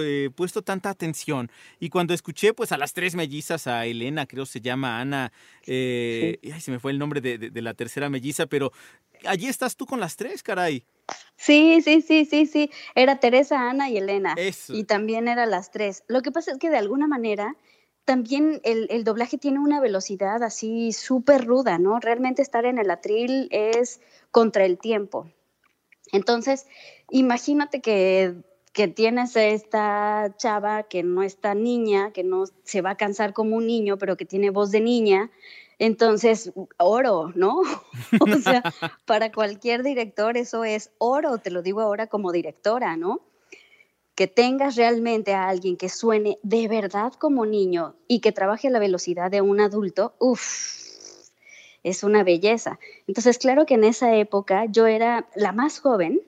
eh, 0.00 0.30
puesto 0.34 0.62
tanta 0.62 0.90
atención. 0.90 1.50
Y 1.78 1.88
cuando 1.90 2.14
escuché 2.14 2.52
pues 2.54 2.72
a 2.72 2.78
las 2.78 2.92
tres 2.92 3.14
mellizas, 3.14 3.66
a 3.66 3.86
Elena, 3.86 4.26
creo 4.26 4.46
se 4.46 4.60
llama 4.60 5.00
Ana, 5.00 5.32
ay, 5.66 6.60
se 6.60 6.70
me 6.70 6.78
fue 6.78 6.92
el 6.92 6.98
nombre 6.98 7.20
de, 7.20 7.38
de- 7.38 7.50
de 7.50 7.62
la 7.62 7.74
tercera 7.74 8.08
melliza, 8.10 8.46
pero 8.46 8.72
allí 9.26 9.48
estás 9.48 9.76
tú 9.76 9.86
con 9.86 10.00
las 10.00 10.16
tres, 10.16 10.42
caray. 10.42 10.84
Sí, 11.36 11.80
sí, 11.82 12.02
sí, 12.02 12.24
sí, 12.24 12.46
sí. 12.46 12.70
Era 12.94 13.18
Teresa, 13.18 13.68
Ana 13.68 13.90
y 13.90 13.96
Elena. 13.96 14.34
Eso. 14.36 14.74
Y 14.74 14.84
también 14.84 15.28
eran 15.28 15.50
las 15.50 15.70
tres. 15.70 16.04
Lo 16.06 16.22
que 16.22 16.30
pasa 16.30 16.52
es 16.52 16.58
que 16.58 16.70
de 16.70 16.78
alguna 16.78 17.08
manera 17.08 17.56
también 18.04 18.60
el, 18.64 18.86
el 18.90 19.04
doblaje 19.04 19.38
tiene 19.38 19.58
una 19.58 19.80
velocidad 19.80 20.42
así 20.42 20.92
súper 20.92 21.44
ruda, 21.44 21.78
¿no? 21.78 22.00
Realmente 22.00 22.42
estar 22.42 22.64
en 22.64 22.78
el 22.78 22.90
atril 22.90 23.48
es 23.50 24.00
contra 24.30 24.64
el 24.64 24.78
tiempo. 24.78 25.30
Entonces, 26.12 26.66
imagínate 27.10 27.80
que, 27.80 28.34
que 28.72 28.88
tienes 28.88 29.36
a 29.36 29.44
esta 29.44 30.34
chava 30.36 30.84
que 30.84 31.02
no 31.02 31.22
es 31.22 31.36
tan 31.36 31.62
niña, 31.62 32.12
que 32.12 32.24
no 32.24 32.44
se 32.64 32.80
va 32.80 32.90
a 32.90 32.96
cansar 32.96 33.32
como 33.32 33.56
un 33.56 33.66
niño, 33.66 33.96
pero 33.98 34.16
que 34.16 34.24
tiene 34.24 34.50
voz 34.50 34.70
de 34.70 34.80
niña. 34.80 35.30
Entonces, 35.80 36.52
oro, 36.76 37.32
¿no? 37.34 37.62
o 38.20 38.38
sea, 38.42 38.62
para 39.06 39.32
cualquier 39.32 39.82
director 39.82 40.36
eso 40.36 40.62
es 40.62 40.92
oro, 40.98 41.38
te 41.38 41.50
lo 41.50 41.62
digo 41.62 41.80
ahora 41.80 42.06
como 42.06 42.32
directora, 42.32 42.98
¿no? 42.98 43.22
Que 44.14 44.26
tengas 44.26 44.76
realmente 44.76 45.32
a 45.32 45.48
alguien 45.48 45.78
que 45.78 45.88
suene 45.88 46.38
de 46.42 46.68
verdad 46.68 47.14
como 47.14 47.46
niño 47.46 47.94
y 48.06 48.20
que 48.20 48.30
trabaje 48.30 48.68
a 48.68 48.70
la 48.70 48.78
velocidad 48.78 49.30
de 49.30 49.40
un 49.40 49.58
adulto, 49.58 50.12
uff, 50.18 50.42
es 51.82 52.02
una 52.04 52.24
belleza. 52.24 52.78
Entonces, 53.06 53.38
claro 53.38 53.64
que 53.64 53.74
en 53.74 53.84
esa 53.84 54.14
época 54.14 54.66
yo 54.66 54.86
era 54.86 55.30
la 55.34 55.52
más 55.52 55.80
joven 55.80 56.20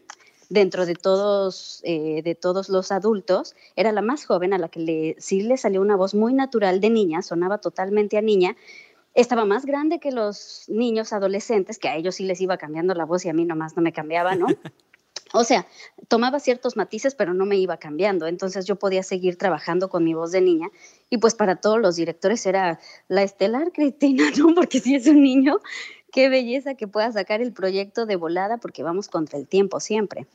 dentro 0.48 0.86
de 0.86 0.94
todos, 0.94 1.82
eh, 1.84 2.22
de 2.22 2.34
todos 2.34 2.70
los 2.70 2.90
adultos, 2.90 3.54
era 3.76 3.92
la 3.92 4.00
más 4.00 4.24
joven 4.24 4.54
a 4.54 4.58
la 4.58 4.68
que 4.68 4.80
le, 4.80 5.16
sí 5.18 5.42
le 5.42 5.58
salió 5.58 5.82
una 5.82 5.96
voz 5.96 6.14
muy 6.14 6.32
natural 6.32 6.80
de 6.80 6.88
niña, 6.88 7.20
sonaba 7.20 7.58
totalmente 7.58 8.16
a 8.16 8.22
niña, 8.22 8.56
estaba 9.14 9.44
más 9.44 9.66
grande 9.66 10.00
que 10.00 10.10
los 10.10 10.64
niños 10.68 11.12
adolescentes, 11.12 11.78
que 11.78 11.88
a 11.88 11.96
ellos 11.96 12.16
sí 12.16 12.24
les 12.24 12.40
iba 12.40 12.56
cambiando 12.56 12.94
la 12.94 13.04
voz 13.04 13.24
y 13.24 13.28
a 13.28 13.34
mí 13.34 13.44
nomás 13.44 13.76
no 13.76 13.82
me 13.82 13.92
cambiaba, 13.92 14.34
¿no? 14.34 14.46
O 15.34 15.44
sea, 15.44 15.66
tomaba 16.08 16.40
ciertos 16.40 16.76
matices, 16.76 17.14
pero 17.14 17.32
no 17.32 17.46
me 17.46 17.56
iba 17.56 17.78
cambiando. 17.78 18.26
Entonces 18.26 18.66
yo 18.66 18.76
podía 18.76 19.02
seguir 19.02 19.36
trabajando 19.38 19.88
con 19.88 20.04
mi 20.04 20.12
voz 20.12 20.30
de 20.30 20.42
niña. 20.42 20.68
Y 21.08 21.18
pues 21.18 21.34
para 21.34 21.56
todos 21.56 21.80
los 21.80 21.96
directores 21.96 22.44
era 22.44 22.80
la 23.08 23.22
estelar 23.22 23.72
Cristina, 23.72 24.24
¿no? 24.36 24.54
Porque 24.54 24.80
si 24.80 24.94
es 24.94 25.06
un 25.06 25.22
niño, 25.22 25.58
qué 26.12 26.28
belleza 26.28 26.74
que 26.74 26.86
pueda 26.86 27.10
sacar 27.10 27.40
el 27.40 27.52
proyecto 27.52 28.06
de 28.06 28.16
volada, 28.16 28.58
porque 28.58 28.84
vamos 28.84 29.08
contra 29.08 29.38
el 29.38 29.48
tiempo 29.48 29.80
siempre. 29.80 30.26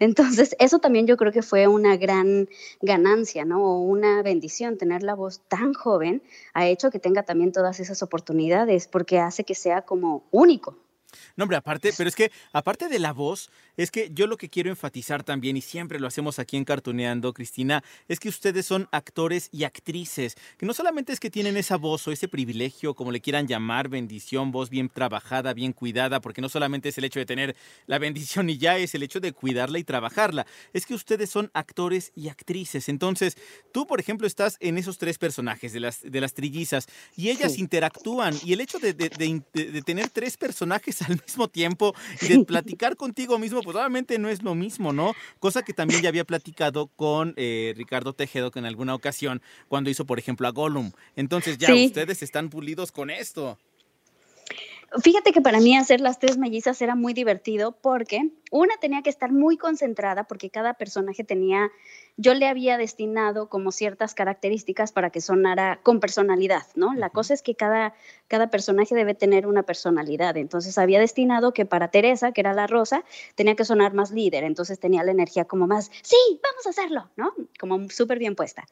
Entonces, 0.00 0.56
eso 0.58 0.78
también 0.80 1.06
yo 1.06 1.16
creo 1.16 1.30
que 1.30 1.42
fue 1.42 1.68
una 1.68 1.96
gran 1.96 2.48
ganancia, 2.80 3.44
¿no? 3.44 3.78
Una 3.78 4.22
bendición. 4.22 4.78
Tener 4.78 5.02
la 5.02 5.14
voz 5.14 5.40
tan 5.46 5.74
joven 5.74 6.22
ha 6.54 6.66
hecho 6.66 6.90
que 6.90 6.98
tenga 6.98 7.22
también 7.22 7.52
todas 7.52 7.78
esas 7.78 8.02
oportunidades, 8.02 8.88
porque 8.88 9.18
hace 9.18 9.44
que 9.44 9.54
sea 9.54 9.82
como 9.82 10.24
único. 10.30 10.76
No, 11.36 11.44
hombre, 11.44 11.56
aparte, 11.56 11.92
pero 11.96 12.08
es 12.08 12.14
que 12.14 12.30
aparte 12.52 12.88
de 12.88 12.98
la 12.98 13.12
voz, 13.12 13.50
es 13.76 13.90
que 13.90 14.10
yo 14.12 14.26
lo 14.26 14.36
que 14.36 14.48
quiero 14.48 14.70
enfatizar 14.70 15.22
también, 15.22 15.56
y 15.56 15.60
siempre 15.60 16.00
lo 16.00 16.06
hacemos 16.06 16.38
aquí 16.38 16.56
en 16.56 16.64
Cartuneando, 16.64 17.32
Cristina, 17.32 17.82
es 18.08 18.20
que 18.20 18.28
ustedes 18.28 18.66
son 18.66 18.88
actores 18.92 19.48
y 19.52 19.64
actrices, 19.64 20.36
que 20.56 20.66
no 20.66 20.74
solamente 20.74 21.12
es 21.12 21.20
que 21.20 21.30
tienen 21.30 21.56
esa 21.56 21.76
voz 21.76 22.06
o 22.08 22.12
ese 22.12 22.28
privilegio, 22.28 22.94
como 22.94 23.12
le 23.12 23.20
quieran 23.20 23.46
llamar, 23.46 23.88
bendición, 23.88 24.52
voz 24.52 24.68
bien 24.68 24.88
trabajada, 24.88 25.54
bien 25.54 25.72
cuidada, 25.72 26.20
porque 26.20 26.40
no 26.40 26.48
solamente 26.48 26.88
es 26.90 26.98
el 26.98 27.04
hecho 27.04 27.20
de 27.20 27.26
tener 27.26 27.56
la 27.86 27.98
bendición 27.98 28.50
y 28.50 28.58
ya 28.58 28.76
es 28.78 28.94
el 28.94 29.02
hecho 29.02 29.20
de 29.20 29.32
cuidarla 29.32 29.78
y 29.78 29.84
trabajarla, 29.84 30.46
es 30.72 30.86
que 30.86 30.94
ustedes 30.94 31.30
son 31.30 31.50
actores 31.54 32.12
y 32.14 32.28
actrices. 32.28 32.88
Entonces, 32.88 33.36
tú, 33.72 33.86
por 33.86 34.00
ejemplo, 34.00 34.26
estás 34.26 34.56
en 34.60 34.76
esos 34.76 34.98
tres 34.98 35.18
personajes 35.18 35.72
de 35.72 35.80
las, 35.80 36.02
de 36.02 36.20
las 36.20 36.34
trillizas 36.34 36.86
y 37.16 37.30
ellas 37.30 37.58
interactúan, 37.58 38.34
y 38.44 38.52
el 38.52 38.60
hecho 38.60 38.78
de, 38.78 38.92
de 38.92 39.82
tener 39.82 40.10
tres 40.10 40.36
personajes 40.36 40.97
al 41.08 41.20
mismo 41.24 41.48
tiempo 41.48 41.94
y 42.20 42.28
de 42.28 42.44
platicar 42.44 42.96
contigo 42.96 43.38
mismo, 43.38 43.62
pues 43.62 43.76
obviamente 43.76 44.18
no 44.18 44.28
es 44.28 44.42
lo 44.42 44.54
mismo, 44.54 44.92
¿no? 44.92 45.14
Cosa 45.38 45.62
que 45.62 45.72
también 45.72 46.02
ya 46.02 46.08
había 46.08 46.24
platicado 46.24 46.88
con 46.88 47.34
eh, 47.36 47.74
Ricardo 47.76 48.12
Tejedo 48.12 48.50
que 48.50 48.58
en 48.58 48.66
alguna 48.66 48.94
ocasión 48.94 49.42
cuando 49.68 49.90
hizo, 49.90 50.04
por 50.04 50.18
ejemplo, 50.18 50.48
a 50.48 50.52
Gollum. 50.52 50.92
Entonces 51.16 51.58
ya 51.58 51.74
ustedes 51.74 52.22
están 52.22 52.50
pulidos 52.50 52.92
con 52.92 53.10
esto. 53.10 53.58
Fíjate 55.02 55.32
que 55.32 55.42
para 55.42 55.60
mí 55.60 55.76
hacer 55.76 56.00
las 56.00 56.18
tres 56.18 56.38
mellizas 56.38 56.80
era 56.80 56.94
muy 56.94 57.12
divertido 57.12 57.72
porque 57.72 58.30
una 58.50 58.74
tenía 58.80 59.02
que 59.02 59.10
estar 59.10 59.30
muy 59.30 59.58
concentrada 59.58 60.24
porque 60.24 60.48
cada 60.48 60.74
personaje 60.74 61.24
tenía, 61.24 61.70
yo 62.16 62.32
le 62.32 62.48
había 62.48 62.78
destinado 62.78 63.50
como 63.50 63.70
ciertas 63.70 64.14
características 64.14 64.92
para 64.92 65.10
que 65.10 65.20
sonara 65.20 65.80
con 65.82 66.00
personalidad, 66.00 66.62
¿no? 66.74 66.94
La 66.94 67.10
cosa 67.10 67.34
es 67.34 67.42
que 67.42 67.54
cada, 67.54 67.92
cada 68.28 68.48
personaje 68.48 68.94
debe 68.94 69.12
tener 69.12 69.46
una 69.46 69.62
personalidad. 69.62 70.38
Entonces 70.38 70.78
había 70.78 71.00
destinado 71.00 71.52
que 71.52 71.66
para 71.66 71.90
Teresa, 71.90 72.32
que 72.32 72.40
era 72.40 72.54
la 72.54 72.66
rosa, 72.66 73.04
tenía 73.34 73.56
que 73.56 73.66
sonar 73.66 73.92
más 73.92 74.10
líder, 74.10 74.44
entonces 74.44 74.80
tenía 74.80 75.04
la 75.04 75.10
energía 75.10 75.44
como 75.44 75.66
más, 75.66 75.90
sí, 76.02 76.16
vamos 76.42 76.66
a 76.66 76.70
hacerlo, 76.70 77.10
¿no? 77.14 77.34
Como 77.60 77.90
súper 77.90 78.18
bien 78.18 78.34
puesta. 78.34 78.64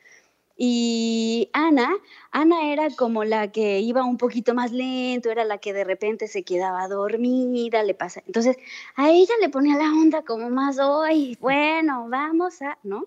Y 0.57 1.26
Ana, 1.53 1.95
Ana 2.31 2.73
era 2.73 2.91
como 2.91 3.25
la 3.25 3.51
que 3.53 3.81
iba 3.81 4.05
un 4.05 4.17
poquito 4.17 4.55
más 4.55 4.73
lento, 4.73 5.31
era 5.31 5.45
la 5.45 5.59
que 5.59 5.73
de 5.73 5.85
repente 5.85 6.29
se 6.29 6.43
quedaba 6.43 6.89
dormida, 6.89 7.83
le 7.83 7.95
pasa. 7.95 8.23
Entonces, 8.27 8.57
a 8.95 9.11
ella 9.11 9.35
le 9.41 9.49
ponía 9.49 9.77
la 9.77 9.91
onda 9.91 10.23
como 10.23 10.51
más, 10.51 10.79
hoy, 10.79 11.37
bueno, 11.41 12.09
vamos 12.09 12.63
a, 12.63 12.79
¿no? 12.83 13.07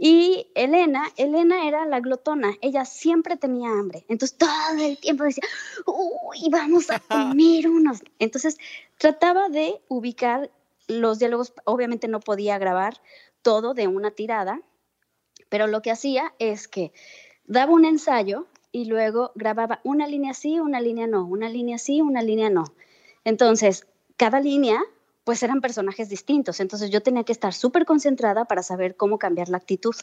Y 0.00 0.46
Elena, 0.54 1.10
Elena 1.16 1.66
era 1.66 1.84
la 1.84 1.98
glotona, 1.98 2.54
ella 2.60 2.84
siempre 2.84 3.36
tenía 3.36 3.70
hambre, 3.70 4.04
entonces 4.08 4.38
todo 4.38 4.78
el 4.80 4.96
tiempo 4.98 5.24
decía, 5.24 5.42
uy, 5.86 6.48
vamos 6.50 6.88
a 6.88 7.00
comer 7.34 7.68
unos. 7.68 8.02
Entonces 8.20 8.58
trataba 8.96 9.48
de 9.48 9.80
ubicar 9.88 10.52
los 10.86 11.18
diálogos, 11.18 11.52
obviamente 11.64 12.06
no 12.06 12.20
podía 12.20 12.58
grabar 12.58 13.00
todo 13.42 13.74
de 13.74 13.88
una 13.88 14.12
tirada, 14.12 14.60
pero 15.48 15.66
lo 15.66 15.82
que 15.82 15.90
hacía 15.90 16.32
es 16.38 16.68
que 16.68 16.92
daba 17.48 17.72
un 17.72 17.84
ensayo 17.84 18.46
y 18.70 18.84
luego 18.84 19.32
grababa 19.34 19.80
una 19.82 20.06
línea 20.06 20.34
sí, 20.34 20.60
una 20.60 20.80
línea 20.80 21.06
no, 21.06 21.24
una 21.24 21.48
línea 21.48 21.78
sí, 21.78 22.00
una 22.00 22.22
línea 22.22 22.50
no. 22.50 22.64
Entonces, 23.24 23.86
cada 24.16 24.40
línea, 24.40 24.80
pues 25.24 25.42
eran 25.42 25.60
personajes 25.60 26.08
distintos. 26.08 26.60
Entonces 26.60 26.90
yo 26.90 27.02
tenía 27.02 27.24
que 27.24 27.32
estar 27.32 27.54
súper 27.54 27.84
concentrada 27.86 28.44
para 28.44 28.62
saber 28.62 28.96
cómo 28.96 29.18
cambiar 29.18 29.48
la 29.48 29.56
actitud. 29.56 29.94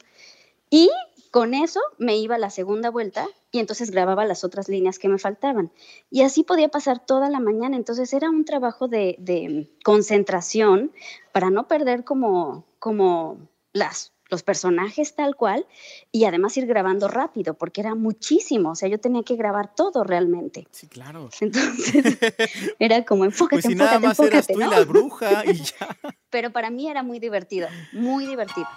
Y 0.69 0.89
con 1.31 1.53
eso 1.53 1.79
me 1.97 2.17
iba 2.17 2.35
a 2.35 2.39
la 2.39 2.49
segunda 2.49 2.89
vuelta 2.89 3.27
y 3.51 3.59
entonces 3.59 3.91
grababa 3.91 4.25
las 4.25 4.43
otras 4.43 4.67
líneas 4.67 4.97
que 4.99 5.09
me 5.09 5.19
faltaban. 5.19 5.71
Y 6.09 6.23
así 6.23 6.43
podía 6.43 6.69
pasar 6.69 7.05
toda 7.05 7.29
la 7.29 7.39
mañana. 7.39 7.75
Entonces 7.75 8.11
era 8.13 8.29
un 8.29 8.45
trabajo 8.45 8.87
de, 8.87 9.15
de 9.19 9.69
concentración 9.83 10.91
para 11.31 11.51
no 11.51 11.67
perder 11.67 12.03
como, 12.03 12.65
como 12.79 13.37
las 13.73 14.14
los 14.29 14.43
personajes 14.43 15.15
tal 15.15 15.35
cual 15.35 15.65
y 16.11 16.25
además 16.25 16.57
ir 16.57 16.65
grabando 16.65 17.07
rápido 17.07 17.53
porque 17.53 17.81
era 17.81 17.95
muchísimo, 17.95 18.71
o 18.71 18.75
sea, 18.75 18.89
yo 18.89 18.99
tenía 18.99 19.23
que 19.23 19.35
grabar 19.35 19.73
todo 19.75 20.03
realmente. 20.03 20.67
Sí, 20.71 20.87
claro. 20.87 21.29
Entonces 21.41 22.17
era 22.79 23.03
como 23.05 23.25
enfócate, 23.25 23.61
pues 23.61 23.65
si 23.65 23.73
enfócate, 23.73 23.95
nada 23.95 23.99
más 23.99 24.19
enfócate, 24.19 24.35
eras 24.35 24.47
tú 24.47 24.59
¿no? 24.59 24.65
y 24.65 24.69
la 24.69 24.85
bruja 24.85 25.45
y 25.45 25.53
ya. 25.53 25.97
Pero 26.29 26.51
para 26.51 26.69
mí 26.69 26.89
era 26.89 27.03
muy 27.03 27.19
divertido, 27.19 27.67
muy 27.93 28.25
divertido. 28.25 28.67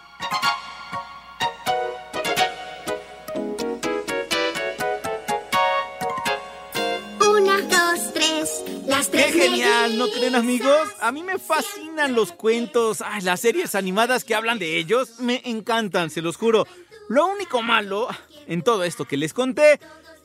¡Qué 9.18 9.32
tres 9.32 9.34
genial! 9.34 9.98
¿No 9.98 10.08
creen, 10.08 10.36
amigos? 10.36 10.88
A 11.00 11.10
mí 11.10 11.24
me 11.24 11.40
fascinan 11.40 12.14
los 12.14 12.30
cuentos. 12.30 13.02
Ay, 13.04 13.22
las 13.22 13.40
series 13.40 13.74
animadas 13.74 14.22
que 14.22 14.36
hablan 14.36 14.60
de 14.60 14.76
ellos 14.76 15.18
me 15.18 15.42
encantan, 15.44 16.08
se 16.10 16.22
los 16.22 16.36
juro. 16.36 16.68
Lo 17.08 17.26
único 17.26 17.60
malo 17.60 18.06
en 18.46 18.62
todo 18.62 18.84
esto 18.84 19.06
que 19.06 19.16
les 19.16 19.34
conté. 19.34 19.80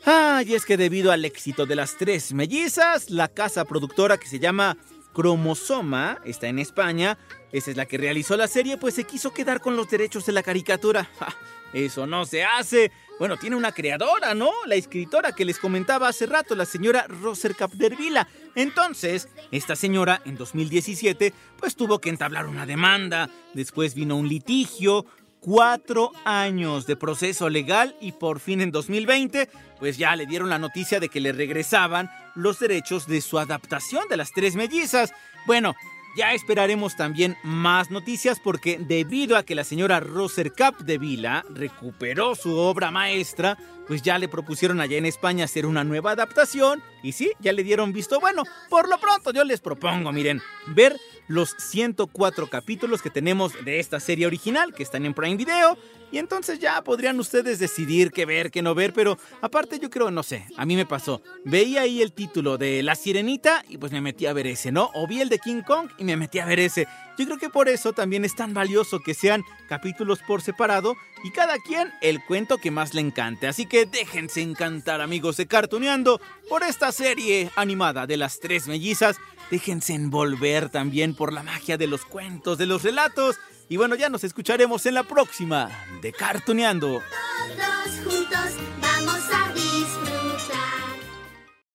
Ay, 0.06 0.54
es 0.54 0.64
que 0.66 0.78
debido 0.78 1.12
al 1.12 1.26
éxito 1.26 1.66
de 1.66 1.76
las 1.76 1.98
tres 1.98 2.34
mellizas, 2.34 3.10
la 3.10 3.30
casa 3.30 3.66
productora 3.66 4.20
que 4.20 4.28
se 4.28 4.38
llama 4.38 4.78
Cromosoma, 5.12 6.20
está 6.24 6.48
en 6.48 6.60
España, 6.60 7.18
esa 7.52 7.72
es 7.72 7.78
la 7.78 7.88
que 7.88 7.98
realizó 7.98 8.38
la 8.38 8.48
serie, 8.48 8.78
pues 8.78 8.94
se 8.94 9.06
quiso 9.06 9.34
quedar 9.34 9.60
con 9.60 9.76
los 9.76 9.90
derechos 9.90 10.28
de 10.28 10.34
la 10.34 10.44
caricatura. 10.44 11.10
Ja, 11.18 11.36
eso 11.74 12.06
no 12.06 12.26
se 12.26 12.44
hace. 12.44 12.92
Bueno, 13.20 13.38
tiene 13.38 13.56
una 13.56 13.72
creadora, 13.72 14.34
¿no? 14.34 14.52
La 14.66 14.76
escritora 14.76 15.34
que 15.34 15.46
les 15.46 15.60
comentaba 15.60 16.08
hace 16.08 16.26
rato, 16.26 16.56
la 16.56 16.66
señora 16.66 17.06
Roser 17.08 17.56
Capdervila. 17.56 18.28
Entonces, 18.56 19.30
esta 19.52 19.76
señora 19.76 20.22
en 20.26 20.36
2017, 20.36 21.34
pues 21.58 21.76
tuvo 21.76 22.00
que 22.00 22.10
entablar 22.10 22.48
una 22.48 22.66
demanda. 22.66 23.30
Después 23.54 23.94
vino 23.94 24.16
un 24.16 24.28
litigio, 24.28 25.06
cuatro 25.40 26.12
años 26.26 26.88
de 26.88 26.96
proceso 26.96 27.50
legal 27.50 27.96
y 28.02 28.14
por 28.14 28.40
fin 28.40 28.62
en 28.62 28.72
2020, 28.72 29.50
pues 29.78 29.98
ya 29.98 30.16
le 30.16 30.26
dieron 30.26 30.50
la 30.50 30.58
noticia 30.58 31.00
de 31.00 31.10
que 31.10 31.20
le 31.20 31.34
regresaban 31.34 32.10
los 32.34 32.60
derechos 32.60 33.08
de 33.08 33.22
su 33.22 33.38
adaptación 33.38 34.08
de 34.10 34.18
las 34.18 34.32
tres 34.32 34.56
mellizas. 34.56 35.14
Bueno, 35.46 35.76
ya 36.16 36.34
esperaremos 36.34 36.96
también 36.96 37.38
más 37.44 37.92
noticias 37.92 38.40
porque 38.40 38.78
debido 38.80 39.38
a 39.38 39.44
que 39.44 39.56
la 39.56 39.64
señora 39.64 40.00
Roser 40.00 40.54
Capdevila 40.54 41.44
recuperó 41.50 42.36
su 42.36 42.56
obra 42.56 42.92
maestra, 42.92 43.58
pues 43.88 44.02
ya 44.02 44.18
le 44.18 44.28
propusieron 44.28 44.80
allá 44.80 44.98
en 44.98 45.06
España 45.06 45.46
hacer 45.46 45.66
una 45.66 45.84
nueva 45.84 46.12
adaptación 46.12 46.82
y 47.02 47.14
sí, 47.14 47.32
ya 47.40 47.52
le 47.52 47.64
dieron 47.64 47.94
visto 47.94 48.20
bueno. 48.20 48.44
Por 48.70 48.90
lo 48.90 48.98
pronto 48.98 49.32
yo 49.32 49.44
les 49.44 49.60
propongo, 49.60 50.12
miren, 50.12 50.42
ver 50.68 50.98
los 51.34 51.56
104 51.58 52.48
capítulos 52.48 53.02
que 53.02 53.10
tenemos 53.10 53.54
de 53.66 53.80
esta 53.80 54.00
serie 54.00 54.28
original 54.28 54.74
que 54.74 54.84
están 54.84 55.06
en 55.06 55.16
Prime 55.16 55.36
Video 55.36 55.78
y 56.12 56.20
entonces 56.20 56.60
ya 56.60 56.84
podrían 56.84 57.20
ustedes 57.20 57.58
decidir 57.58 58.12
qué 58.12 58.28
ver, 58.28 58.52
qué 58.52 58.62
no 58.62 58.76
ver, 58.76 58.94
pero 58.94 59.18
aparte 59.42 59.80
yo 59.80 59.90
creo, 59.90 60.12
no 60.12 60.22
sé, 60.22 60.46
a 60.58 60.66
mí 60.66 60.76
me 60.76 60.86
pasó. 60.86 61.24
Veía 61.44 61.82
ahí 61.82 62.04
el 62.04 62.14
título 62.14 62.60
de 62.60 62.84
La 62.84 62.94
Sirenita 62.94 63.66
y 63.68 63.80
pues 63.80 63.92
me 63.92 64.00
metí 64.00 64.28
a 64.28 64.34
ver 64.34 64.46
ese, 64.46 64.72
¿no? 64.72 64.92
O 64.94 65.08
vi 65.08 65.22
el 65.22 65.30
de 65.30 65.40
King 65.40 65.64
Kong 65.64 65.90
y 65.98 66.04
me 66.04 66.16
metí 66.16 66.38
a 66.38 66.46
ver 66.46 66.60
ese. 66.60 66.88
Yo 67.18 67.26
creo 67.26 67.40
que 67.40 67.50
por 67.50 67.68
eso 67.68 67.94
también 67.94 68.26
es 68.26 68.36
tan 68.36 68.54
valioso 68.54 69.00
que 69.00 69.16
sean 69.16 69.44
capítulos 69.68 70.20
por 70.20 70.44
separado 70.44 70.96
y 71.24 71.32
cada 71.32 71.58
quien 71.58 71.92
el 72.02 72.24
cuento 72.24 72.58
que 72.58 72.70
más 72.70 72.94
le 72.94 73.02
encante. 73.02 73.48
Así 73.48 73.66
que 73.66 73.86
déjense 73.86 74.42
encantar, 74.42 75.02
amigos 75.02 75.38
de 75.38 75.48
Cartuneando, 75.48 76.22
por 76.50 76.64
esta 76.64 76.92
serie 76.92 77.50
animada 77.56 78.06
de 78.06 78.18
las 78.18 78.40
tres 78.40 78.68
mellizas. 78.68 79.18
Déjense 79.50 79.94
envolver 79.94 80.70
también 80.70 81.16
por 81.16 81.32
la 81.32 81.44
magia 81.44 81.78
de 81.78 81.88
los 81.88 82.06
cuentos, 82.06 82.58
de 82.58 82.66
los 82.66 82.84
relatos. 82.84 83.38
Y 83.70 83.78
bueno, 83.78 83.96
ya 83.96 84.10
nos 84.10 84.24
escucharemos 84.24 84.86
en 84.86 84.96
la 84.96 85.04
próxima 85.04 85.70
de 86.02 86.12
Cartuneando. 86.12 87.02